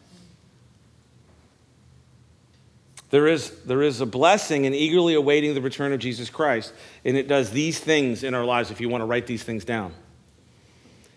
There 3.11 3.29
is, 3.29 3.51
there 3.63 3.83
is 3.83 4.01
a 4.01 4.07
blessing 4.07 4.65
in 4.65 4.75
eagerly 4.75 5.15
awaiting 5.15 5.55
the 5.55 5.61
return 5.61 5.93
of 5.93 6.01
Jesus 6.01 6.29
Christ, 6.29 6.73
and 7.05 7.17
it 7.17 7.29
does 7.29 7.51
these 7.51 7.79
things 7.79 8.25
in 8.25 8.35
our 8.35 8.45
lives 8.45 8.71
if 8.71 8.81
you 8.81 8.89
want 8.89 9.03
to 9.03 9.07
write 9.07 9.27
these 9.27 9.43
things 9.43 9.65
down. 9.65 9.95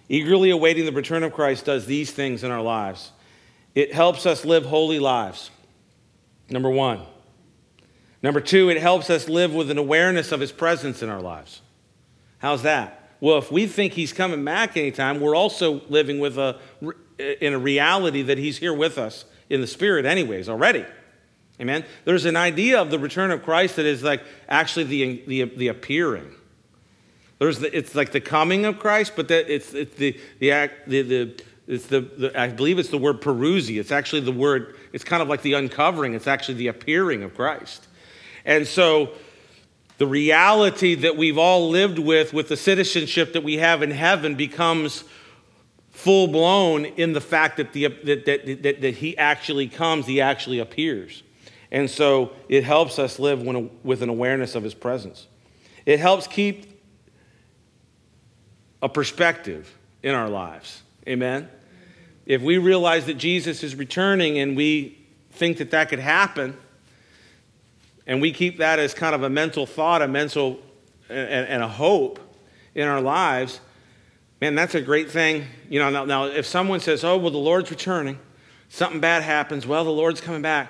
Eagerly 0.08 0.52
awaiting 0.52 0.86
the 0.86 0.92
return 0.92 1.24
of 1.24 1.34
Christ 1.34 1.66
does 1.66 1.86
these 1.86 2.12
things 2.12 2.44
in 2.44 2.52
our 2.52 2.62
lives. 2.62 3.12
It 3.76 3.94
helps 3.94 4.26
us 4.26 4.46
live 4.46 4.66
holy 4.66 5.00
lives. 5.00 5.52
Number 6.50 6.70
one. 6.70 7.02
Number 8.22 8.42
two, 8.42 8.70
it 8.70 8.82
helps 8.82 9.10
us 9.10 9.30
live 9.30 9.54
with 9.54 9.72
an 9.72 9.78
awareness 9.78 10.32
of 10.32 10.40
his 10.40 10.52
presence 10.52 11.02
in 11.02 11.10
our 11.10 11.22
lives. 11.22 11.62
How's 12.40 12.64
that? 12.64 12.99
Well, 13.22 13.38
if 13.38 13.52
we 13.52 13.68
think 13.68 13.94
he's 13.94 14.14
coming 14.14 14.46
back 14.46 14.78
anytime, 14.78 15.20
we're 15.20 15.36
also 15.36 15.82
living 15.90 16.20
with 16.20 16.38
a, 16.38 16.58
in 17.20 17.54
a 17.54 17.60
reality 17.60 18.22
that 18.24 18.38
he's 18.38 18.58
here 18.58 18.74
with 18.74 18.98
us 18.98 19.26
in 19.50 19.62
the 19.62 19.68
spirit, 19.68 20.06
anyways, 20.06 20.48
already. 20.48 20.86
Amen. 21.60 21.84
There's 22.06 22.26
an 22.26 22.38
idea 22.38 22.82
of 22.82 22.90
the 22.90 23.00
return 23.00 23.32
of 23.32 23.44
Christ 23.44 23.76
that 23.76 23.86
is 23.86 24.02
like 24.04 24.24
actually 24.48 24.86
the, 24.86 25.24
the, 25.28 25.44
the 25.44 25.68
appearing. 25.68 26.34
There's 27.40 27.60
the, 27.60 27.76
it's 27.76 27.96
like 27.96 28.12
the 28.12 28.22
coming 28.22 28.66
of 28.66 28.80
Christ, 28.80 29.14
but 29.16 29.28
that 29.28 29.54
it's, 29.54 29.74
it's 29.74 29.96
the, 29.96 30.18
the, 30.40 30.70
the, 30.88 31.02
the 31.02 31.44
it's 31.68 31.86
the, 31.86 32.02
the, 32.02 32.40
I 32.40 32.48
believe 32.48 32.80
it's 32.80 32.90
the 32.90 32.98
word 32.98 33.22
parousia. 33.22 33.80
It's 33.80 33.92
actually 33.92 34.22
the 34.22 34.32
word, 34.32 34.76
it's 34.92 35.04
kind 35.04 35.22
of 35.22 35.30
like 35.30 35.42
the 35.42 35.54
uncovering. 35.54 36.16
It's 36.16 36.28
actually 36.28 36.56
the 36.56 36.68
appearing 36.68 37.22
of 37.24 37.36
Christ. 37.36 37.88
And 38.44 38.66
so 38.66 39.12
the 40.00 40.08
reality 40.08 40.96
that 40.96 41.18
we've 41.18 41.38
all 41.38 41.70
lived 41.70 42.00
with, 42.00 42.34
with 42.34 42.48
the 42.48 42.58
citizenship 42.58 43.34
that 43.34 43.44
we 43.44 43.58
have 43.58 43.84
in 43.84 43.92
heaven, 43.92 44.34
becomes 44.34 45.04
full 45.92 46.30
blown 46.30 46.86
in 46.86 47.12
the 47.12 47.20
fact 47.20 47.58
that, 47.58 47.74
the, 47.74 47.88
that, 47.88 48.26
that, 48.26 48.64
that, 48.64 48.82
that 48.82 48.96
he 48.96 49.18
actually 49.18 49.68
comes, 49.68 50.06
he 50.06 50.22
actually 50.22 50.60
appears. 50.60 51.22
And 51.70 51.90
so 51.90 52.32
it 52.48 52.64
helps 52.64 52.98
us 52.98 53.20
live 53.20 53.44
when, 53.44 53.70
with 53.84 54.02
an 54.02 54.08
awareness 54.08 54.56
of 54.56 54.64
his 54.64 54.74
presence. 54.74 55.28
It 55.86 56.00
helps 56.00 56.28
keep 56.28 56.82
a 58.82 58.88
perspective 58.88 59.78
in 60.02 60.16
our 60.16 60.30
lives. 60.30 60.82
Amen? 61.08 61.50
If 62.26 62.42
we 62.42 62.58
realize 62.58 63.06
that 63.08 63.16
Jesus 63.16 63.64
is 63.64 63.76
returning 63.76 64.40
and 64.40 64.56
we 64.56 64.98
think 65.32 65.58
that 65.58 65.72
that 65.72 65.90
could 65.90 66.00
happen, 66.00 66.56
and 68.08 68.22
we 68.22 68.32
keep 68.32 68.58
that 68.58 68.80
as 68.80 68.94
kind 68.94 69.16
of 69.16 69.24
a 69.24 69.30
mental 69.30 69.66
thought, 69.66 70.02
a 70.02 70.08
mental, 70.08 70.60
and, 71.10 71.48
and 71.48 71.64
a 71.64 71.68
hope 71.68 72.20
in 72.76 72.88
our 72.88 73.02
lives, 73.02 73.60
man, 74.42 74.56
that's 74.56 74.76
a 74.76 74.82
great 74.82 75.10
thing. 75.10 75.46
You 75.70 75.80
know, 75.80 75.90
now, 75.90 76.06
now 76.06 76.26
if 76.26 76.46
someone 76.46 76.80
says, 76.80 77.04
oh, 77.04 77.18
well, 77.18 77.32
the 77.32 77.38
Lord's 77.38 77.70
returning, 77.70 78.20
something 78.70 79.00
bad 79.00 79.24
happens, 79.24 79.68
well, 79.68 79.84
the 79.84 79.90
Lord's 79.92 80.22
coming 80.22 80.42
back 80.42 80.70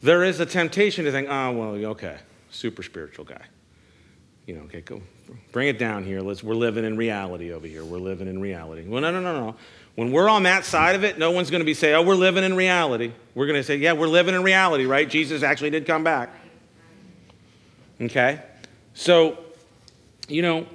there 0.00 0.22
is 0.22 0.40
a 0.40 0.46
temptation 0.46 1.04
to 1.04 1.12
think, 1.12 1.28
oh, 1.28 1.52
well, 1.52 1.90
okay, 1.90 2.18
super 2.50 2.82
spiritual 2.82 3.24
guy. 3.24 3.42
You 4.46 4.54
know, 4.54 4.62
okay, 4.62 4.80
go 4.80 5.02
bring 5.52 5.68
it 5.68 5.78
down 5.78 6.04
here. 6.04 6.20
Let's, 6.20 6.42
we're 6.42 6.54
living 6.54 6.84
in 6.84 6.96
reality 6.96 7.52
over 7.52 7.66
here. 7.66 7.84
We're 7.84 7.98
living 7.98 8.28
in 8.28 8.40
reality. 8.40 8.86
Well, 8.86 9.02
no, 9.02 9.10
no, 9.10 9.20
no, 9.20 9.46
no. 9.46 9.56
When 9.98 10.12
we're 10.12 10.28
on 10.28 10.44
that 10.44 10.64
side 10.64 10.94
of 10.94 11.02
it, 11.02 11.18
no 11.18 11.32
one's 11.32 11.50
going 11.50 11.58
to 11.58 11.66
be 11.66 11.74
saying, 11.74 11.96
oh, 11.96 12.02
we're 12.02 12.14
living 12.14 12.44
in 12.44 12.54
reality. 12.54 13.10
We're 13.34 13.48
going 13.48 13.58
to 13.58 13.64
say, 13.64 13.78
yeah, 13.78 13.94
we're 13.94 14.06
living 14.06 14.36
in 14.36 14.44
reality, 14.44 14.86
right? 14.86 15.10
Jesus 15.10 15.42
actually 15.42 15.70
did 15.70 15.86
come 15.86 16.04
back. 16.04 16.32
Okay? 18.00 18.40
So, 18.94 19.36
you 20.28 20.40
know, 20.40 20.68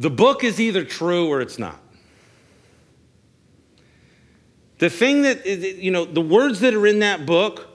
the 0.00 0.10
book 0.10 0.42
is 0.42 0.60
either 0.60 0.82
true 0.82 1.28
or 1.28 1.42
it's 1.42 1.60
not. 1.60 1.80
The 4.78 4.90
thing 4.90 5.22
that, 5.22 5.46
you 5.46 5.92
know, 5.92 6.04
the 6.04 6.20
words 6.20 6.58
that 6.58 6.74
are 6.74 6.88
in 6.88 6.98
that 6.98 7.24
book 7.24 7.68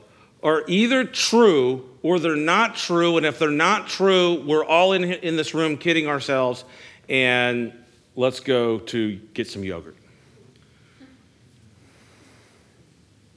are 0.44 0.66
either 0.68 1.06
true 1.06 1.90
or 2.04 2.20
they're 2.20 2.36
not 2.36 2.76
true. 2.76 3.16
And 3.16 3.26
if 3.26 3.40
they're 3.40 3.50
not 3.50 3.88
true, 3.88 4.44
we're 4.46 4.66
all 4.66 4.92
in, 4.92 5.06
in 5.06 5.38
this 5.38 5.54
room 5.54 5.78
kidding 5.78 6.08
ourselves. 6.08 6.66
And 7.08 7.72
let's 8.18 8.42
go 8.42 8.80
to 8.80 9.16
get 9.34 9.48
some 9.48 9.64
yogurt. 9.64 9.97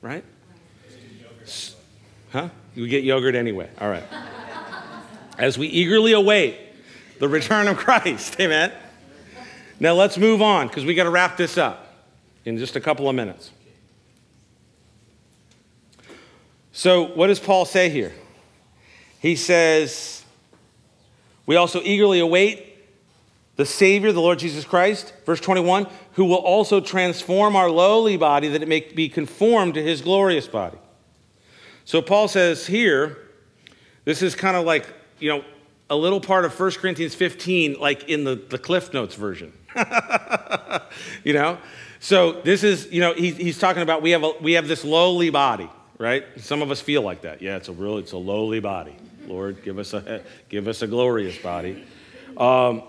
Right? 0.02 0.24
Huh? 2.30 2.48
We 2.76 2.88
get 2.88 3.04
yogurt 3.04 3.34
anyway. 3.34 3.68
All 3.80 3.90
right. 3.90 4.04
As 5.38 5.58
we 5.58 5.66
eagerly 5.66 6.12
await 6.12 6.58
the 7.18 7.28
return 7.28 7.68
of 7.68 7.76
Christ. 7.76 8.36
Amen. 8.40 8.72
Now 9.78 9.94
let's 9.94 10.18
move 10.18 10.42
on 10.42 10.68
because 10.68 10.84
we 10.84 10.94
got 10.94 11.04
to 11.04 11.10
wrap 11.10 11.36
this 11.36 11.56
up 11.56 11.86
in 12.44 12.58
just 12.58 12.76
a 12.76 12.80
couple 12.80 13.08
of 13.08 13.14
minutes. 13.14 13.50
So, 16.72 17.08
what 17.08 17.26
does 17.26 17.40
Paul 17.40 17.64
say 17.64 17.90
here? 17.90 18.12
He 19.20 19.36
says, 19.36 20.24
We 21.46 21.56
also 21.56 21.82
eagerly 21.82 22.20
await 22.20 22.69
the 23.56 23.66
Savior, 23.66 24.12
the 24.12 24.20
Lord 24.20 24.38
Jesus 24.38 24.64
Christ, 24.64 25.12
verse 25.26 25.40
21, 25.40 25.86
who 26.12 26.24
will 26.24 26.36
also 26.36 26.80
transform 26.80 27.56
our 27.56 27.70
lowly 27.70 28.16
body 28.16 28.48
that 28.48 28.62
it 28.62 28.68
may 28.68 28.80
be 28.80 29.08
conformed 29.08 29.74
to 29.74 29.82
his 29.82 30.00
glorious 30.00 30.46
body. 30.46 30.78
So, 31.84 32.00
Paul 32.00 32.28
says 32.28 32.66
here, 32.66 33.18
this 34.04 34.22
is 34.22 34.34
kind 34.34 34.56
of 34.56 34.64
like, 34.64 34.86
you 35.18 35.28
know, 35.28 35.44
a 35.88 35.96
little 35.96 36.20
part 36.20 36.44
of 36.44 36.58
1 36.58 36.72
Corinthians 36.72 37.14
15, 37.14 37.74
like 37.80 38.08
in 38.08 38.24
the, 38.24 38.36
the 38.36 38.58
Cliff 38.58 38.92
Notes 38.94 39.14
version. 39.14 39.52
you 41.24 41.32
know? 41.32 41.58
So, 41.98 42.40
this 42.42 42.62
is, 42.62 42.90
you 42.92 43.00
know, 43.00 43.12
he, 43.12 43.32
he's 43.32 43.58
talking 43.58 43.82
about 43.82 44.00
we 44.00 44.10
have, 44.12 44.22
a, 44.22 44.32
we 44.40 44.52
have 44.52 44.68
this 44.68 44.84
lowly 44.84 45.30
body 45.30 45.68
right? 46.00 46.24
Some 46.38 46.62
of 46.62 46.70
us 46.70 46.80
feel 46.80 47.02
like 47.02 47.20
that. 47.20 47.42
Yeah, 47.42 47.56
it's 47.56 47.68
a 47.68 47.72
real, 47.72 47.98
it's 47.98 48.12
a 48.12 48.16
lowly 48.16 48.58
body. 48.58 48.96
Lord, 49.26 49.62
give 49.62 49.78
us 49.78 49.92
a, 49.92 50.22
give 50.48 50.66
us 50.66 50.80
a 50.80 50.86
glorious 50.86 51.36
body. 51.36 51.84
Um, 52.38 52.82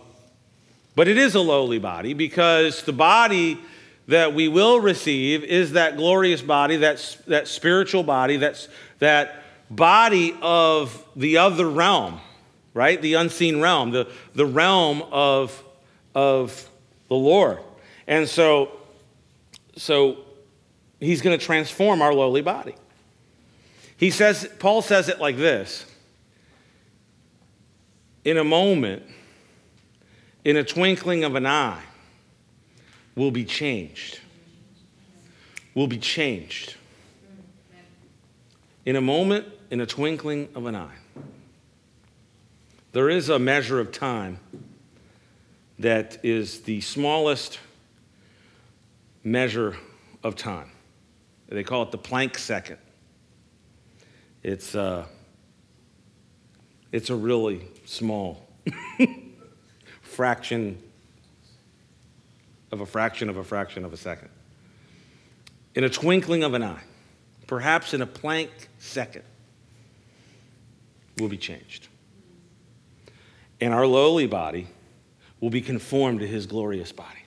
but 0.95 1.07
it 1.07 1.17
is 1.17 1.35
a 1.35 1.39
lowly 1.39 1.79
body 1.79 2.13
because 2.13 2.83
the 2.83 2.93
body 2.93 3.59
that 4.07 4.33
we 4.33 4.47
will 4.47 4.79
receive 4.79 5.43
is 5.43 5.73
that 5.73 5.95
glorious 5.95 6.41
body, 6.41 6.77
that, 6.77 7.17
that 7.27 7.47
spiritual 7.47 8.03
body, 8.03 8.37
that's, 8.37 8.67
that 8.99 9.43
body 9.69 10.35
of 10.41 11.05
the 11.15 11.37
other 11.37 11.69
realm, 11.69 12.19
right? 12.73 13.01
The 13.01 13.13
unseen 13.13 13.61
realm, 13.61 13.91
the, 13.91 14.11
the 14.35 14.45
realm 14.45 15.01
of, 15.11 15.63
of 16.13 16.69
the 17.07 17.15
Lord. 17.15 17.59
And 18.07 18.27
so, 18.27 18.71
so 19.77 20.17
he's 20.99 21.21
going 21.21 21.37
to 21.37 21.43
transform 21.43 22.01
our 22.01 22.13
lowly 22.13 22.41
body. 22.41 22.75
He 23.95 24.09
says, 24.09 24.49
Paul 24.59 24.81
says 24.81 25.09
it 25.09 25.19
like 25.19 25.37
this 25.37 25.85
In 28.25 28.37
a 28.37 28.43
moment, 28.43 29.03
in 30.43 30.57
a 30.57 30.63
twinkling 30.63 31.23
of 31.23 31.35
an 31.35 31.45
eye, 31.45 31.81
will 33.15 33.31
be 33.31 33.45
changed. 33.45 34.19
Will 35.75 35.87
be 35.87 35.97
changed. 35.97 36.75
In 38.85 38.95
a 38.95 39.01
moment, 39.01 39.45
in 39.69 39.81
a 39.81 39.85
twinkling 39.85 40.49
of 40.55 40.65
an 40.65 40.75
eye. 40.75 40.95
There 42.93 43.09
is 43.09 43.29
a 43.29 43.39
measure 43.39 43.79
of 43.79 43.91
time 43.91 44.39
that 45.79 46.17
is 46.23 46.61
the 46.61 46.81
smallest 46.81 47.59
measure 49.23 49.77
of 50.23 50.35
time. 50.35 50.71
They 51.47 51.63
call 51.63 51.83
it 51.83 51.91
the 51.91 51.97
Planck 51.97 52.37
second. 52.37 52.77
It's, 54.43 54.75
uh, 54.75 55.05
it's 56.91 57.09
a 57.09 57.15
really 57.15 57.67
small 57.85 58.47
fraction 60.11 60.77
of 62.71 62.81
a 62.81 62.85
fraction 62.85 63.29
of 63.29 63.37
a 63.37 63.43
fraction 63.43 63.85
of 63.85 63.93
a 63.93 63.97
second. 63.97 64.29
In 65.73 65.83
a 65.83 65.89
twinkling 65.89 66.43
of 66.43 66.53
an 66.53 66.63
eye, 66.63 66.83
perhaps 67.47 67.93
in 67.93 68.01
a 68.01 68.07
Planck 68.07 68.49
second, 68.77 69.23
will 71.17 71.29
be 71.29 71.37
changed. 71.37 71.87
And 73.59 73.73
our 73.73 73.85
lowly 73.85 74.27
body 74.27 74.67
will 75.39 75.49
be 75.49 75.61
conformed 75.61 76.19
to 76.19 76.27
his 76.27 76.45
glorious 76.45 76.91
body, 76.91 77.23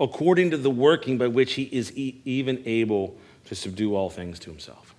according 0.00 0.50
to 0.50 0.56
the 0.56 0.70
working 0.70 1.18
by 1.18 1.26
which 1.26 1.54
he 1.54 1.64
is 1.64 1.96
e- 1.96 2.20
even 2.24 2.62
able 2.64 3.16
to 3.46 3.54
subdue 3.54 3.94
all 3.94 4.10
things 4.10 4.38
to 4.40 4.50
himself. 4.50 4.94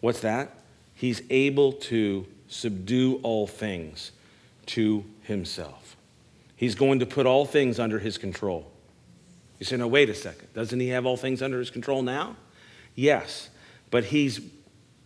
What's 0.00 0.20
that? 0.20 0.50
He's 0.94 1.22
able 1.30 1.72
to 1.72 2.26
subdue 2.48 3.20
all 3.22 3.46
things 3.46 4.12
to 4.66 5.04
himself. 5.22 5.96
He's 6.56 6.74
going 6.74 7.00
to 7.00 7.06
put 7.06 7.26
all 7.26 7.44
things 7.44 7.78
under 7.78 7.98
his 7.98 8.18
control. 8.18 8.70
You 9.58 9.66
say, 9.66 9.76
no, 9.76 9.86
wait 9.86 10.10
a 10.10 10.14
second. 10.14 10.52
Doesn't 10.54 10.80
he 10.80 10.88
have 10.88 11.06
all 11.06 11.16
things 11.16 11.42
under 11.42 11.58
his 11.58 11.70
control 11.70 12.02
now? 12.02 12.36
Yes, 12.94 13.50
but 13.90 14.04
he's 14.04 14.40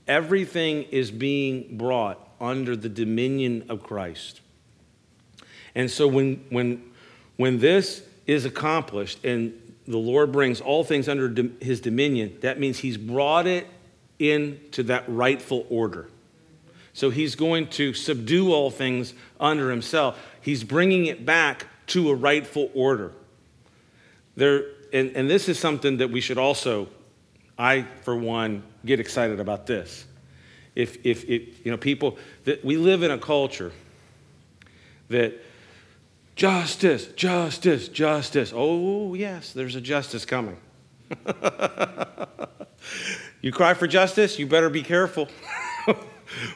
everything 0.06 0.84
is 0.84 1.10
being 1.10 1.76
brought 1.76 2.18
under 2.40 2.74
the 2.74 2.88
dominion 2.88 3.64
of 3.68 3.82
Christ. 3.82 4.40
And 5.74 5.90
so 5.90 6.08
when 6.08 6.44
when 6.50 6.82
when 7.36 7.58
this 7.58 8.02
is 8.26 8.44
accomplished 8.44 9.24
and 9.24 9.54
the 9.86 9.98
Lord 9.98 10.30
brings 10.30 10.60
all 10.60 10.84
things 10.84 11.08
under 11.08 11.48
his 11.60 11.80
dominion, 11.80 12.38
that 12.40 12.60
means 12.60 12.78
he's 12.78 12.96
brought 12.96 13.46
it 13.46 13.66
into 14.18 14.84
that 14.84 15.04
rightful 15.08 15.66
order. 15.68 16.08
So 16.92 17.10
he's 17.10 17.34
going 17.34 17.68
to 17.68 17.94
subdue 17.94 18.52
all 18.52 18.70
things 18.70 19.14
under 19.38 19.70
himself. 19.70 20.20
He's 20.40 20.64
bringing 20.64 21.06
it 21.06 21.24
back 21.24 21.66
to 21.88 22.10
a 22.10 22.14
rightful 22.14 22.70
order. 22.74 23.12
There, 24.36 24.64
and, 24.92 25.10
and 25.16 25.30
this 25.30 25.48
is 25.48 25.58
something 25.58 25.98
that 25.98 26.10
we 26.10 26.20
should 26.20 26.38
also, 26.38 26.88
I, 27.58 27.86
for 28.02 28.16
one, 28.16 28.62
get 28.84 29.00
excited 29.00 29.40
about 29.40 29.66
this. 29.66 30.06
If, 30.74 31.04
if, 31.04 31.24
if 31.24 31.64
you 31.64 31.70
know, 31.70 31.76
people, 31.76 32.18
that 32.44 32.64
we 32.64 32.76
live 32.76 33.02
in 33.02 33.10
a 33.10 33.18
culture 33.18 33.72
that 35.08 35.34
justice, 36.36 37.06
justice, 37.08 37.88
justice. 37.88 38.52
Oh, 38.54 39.14
yes, 39.14 39.52
there's 39.52 39.74
a 39.74 39.80
justice 39.80 40.24
coming. 40.24 40.56
you 43.42 43.52
cry 43.52 43.74
for 43.74 43.86
justice, 43.86 44.38
you 44.38 44.46
better 44.46 44.70
be 44.70 44.82
careful. 44.82 45.28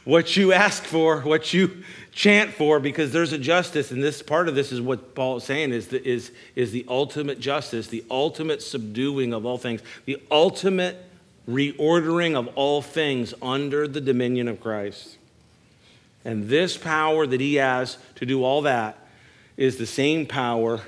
what 0.04 0.36
you 0.36 0.52
ask 0.52 0.84
for, 0.84 1.20
what 1.20 1.52
you 1.52 1.82
chant 2.12 2.52
for, 2.52 2.78
because 2.78 3.12
there's 3.12 3.32
a 3.32 3.38
justice, 3.38 3.90
and 3.90 4.02
this 4.02 4.22
part 4.22 4.48
of 4.48 4.54
this 4.54 4.70
is 4.72 4.80
what 4.80 5.14
Paul 5.14 5.38
is 5.38 5.44
saying 5.44 5.72
is 5.72 5.88
the, 5.88 6.06
is, 6.06 6.30
is 6.54 6.72
the 6.72 6.84
ultimate 6.88 7.40
justice, 7.40 7.88
the 7.88 8.04
ultimate 8.10 8.62
subduing 8.62 9.32
of 9.32 9.44
all 9.44 9.58
things, 9.58 9.80
the 10.04 10.22
ultimate 10.30 11.04
reordering 11.48 12.36
of 12.36 12.48
all 12.54 12.80
things 12.80 13.34
under 13.42 13.86
the 13.86 14.00
dominion 14.00 14.48
of 14.48 14.60
Christ. 14.60 15.16
And 16.24 16.48
this 16.48 16.76
power 16.76 17.26
that 17.26 17.40
he 17.40 17.56
has 17.56 17.98
to 18.16 18.26
do 18.26 18.44
all 18.44 18.62
that 18.62 18.98
is 19.56 19.76
the 19.76 19.86
same 19.86 20.26
power 20.26 20.80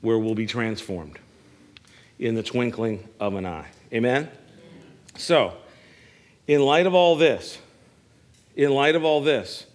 where 0.00 0.18
we'll 0.18 0.34
be 0.34 0.46
transformed 0.46 1.18
in 2.18 2.34
the 2.34 2.42
twinkling 2.42 3.06
of 3.20 3.34
an 3.34 3.44
eye. 3.44 3.66
Amen? 3.92 4.30
So, 5.16 5.54
in 6.46 6.62
light 6.62 6.86
of 6.86 6.94
all 6.94 7.16
this, 7.16 7.58
in 8.56 8.72
light 8.72 8.94
of 8.94 9.04
all 9.04 9.22
this, 9.22 9.66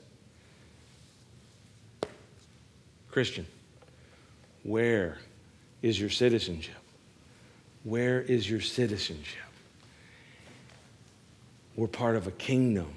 Christian, 3.11 3.47
where 4.63 5.17
is 5.81 5.99
your 5.99 6.09
citizenship? 6.09 6.75
Where 7.83 8.21
is 8.21 8.49
your 8.49 8.61
citizenship? 8.61 9.41
We're 11.75 11.87
part 11.87 12.15
of 12.15 12.27
a 12.27 12.31
kingdom. 12.31 12.93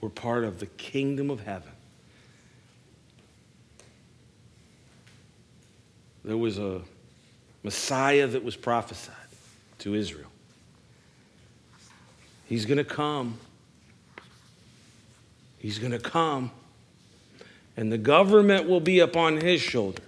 We're 0.00 0.08
part 0.08 0.44
of 0.44 0.60
the 0.60 0.66
kingdom 0.66 1.30
of 1.30 1.40
heaven. 1.40 1.72
There 6.24 6.36
was 6.36 6.58
a 6.58 6.80
Messiah 7.62 8.26
that 8.26 8.42
was 8.42 8.56
prophesied 8.56 9.14
to 9.78 9.94
Israel. 9.94 10.30
He's 12.46 12.64
going 12.64 12.78
to 12.78 12.84
come. 12.84 13.38
He's 15.58 15.78
going 15.78 15.92
to 15.92 15.98
come. 15.98 16.50
And 17.76 17.92
the 17.92 17.98
government 17.98 18.68
will 18.68 18.80
be 18.80 19.00
upon 19.00 19.40
his 19.40 19.60
shoulder. 19.60 20.02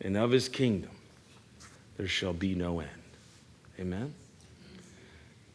And 0.00 0.16
of 0.16 0.30
his 0.30 0.48
kingdom 0.48 0.90
there 1.96 2.08
shall 2.08 2.32
be 2.32 2.54
no 2.54 2.80
end. 2.80 2.90
Amen? 3.78 4.14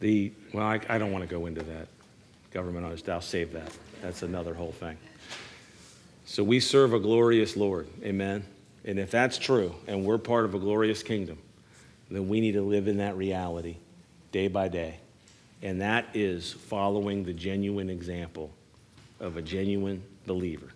The, 0.00 0.32
well, 0.52 0.66
I, 0.66 0.80
I 0.88 0.98
don't 0.98 1.12
want 1.12 1.28
to 1.28 1.30
go 1.30 1.46
into 1.46 1.62
that. 1.62 1.88
Government, 2.52 3.08
I'll 3.08 3.20
save 3.20 3.52
that. 3.52 3.70
That's 4.02 4.22
another 4.22 4.54
whole 4.54 4.72
thing. 4.72 4.96
So 6.24 6.42
we 6.42 6.60
serve 6.60 6.94
a 6.94 6.98
glorious 6.98 7.56
Lord. 7.56 7.86
Amen? 8.02 8.44
And 8.84 8.98
if 8.98 9.10
that's 9.10 9.36
true, 9.36 9.74
and 9.86 10.04
we're 10.04 10.18
part 10.18 10.44
of 10.44 10.54
a 10.54 10.58
glorious 10.58 11.02
kingdom, 11.02 11.38
then 12.16 12.28
we 12.28 12.40
need 12.40 12.52
to 12.52 12.62
live 12.62 12.88
in 12.88 12.98
that 12.98 13.16
reality 13.16 13.76
day 14.32 14.48
by 14.48 14.68
day. 14.68 14.98
And 15.62 15.80
that 15.80 16.06
is 16.14 16.52
following 16.52 17.24
the 17.24 17.32
genuine 17.32 17.90
example 17.90 18.50
of 19.20 19.36
a 19.36 19.42
genuine 19.42 20.02
believer, 20.26 20.68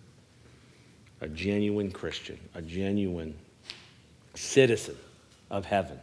a 1.21 1.27
genuine 1.27 1.91
Christian, 1.91 2.39
a 2.53 2.61
genuine 2.61 3.35
citizen 4.35 4.95
of 5.49 5.65
heaven. 5.65 5.99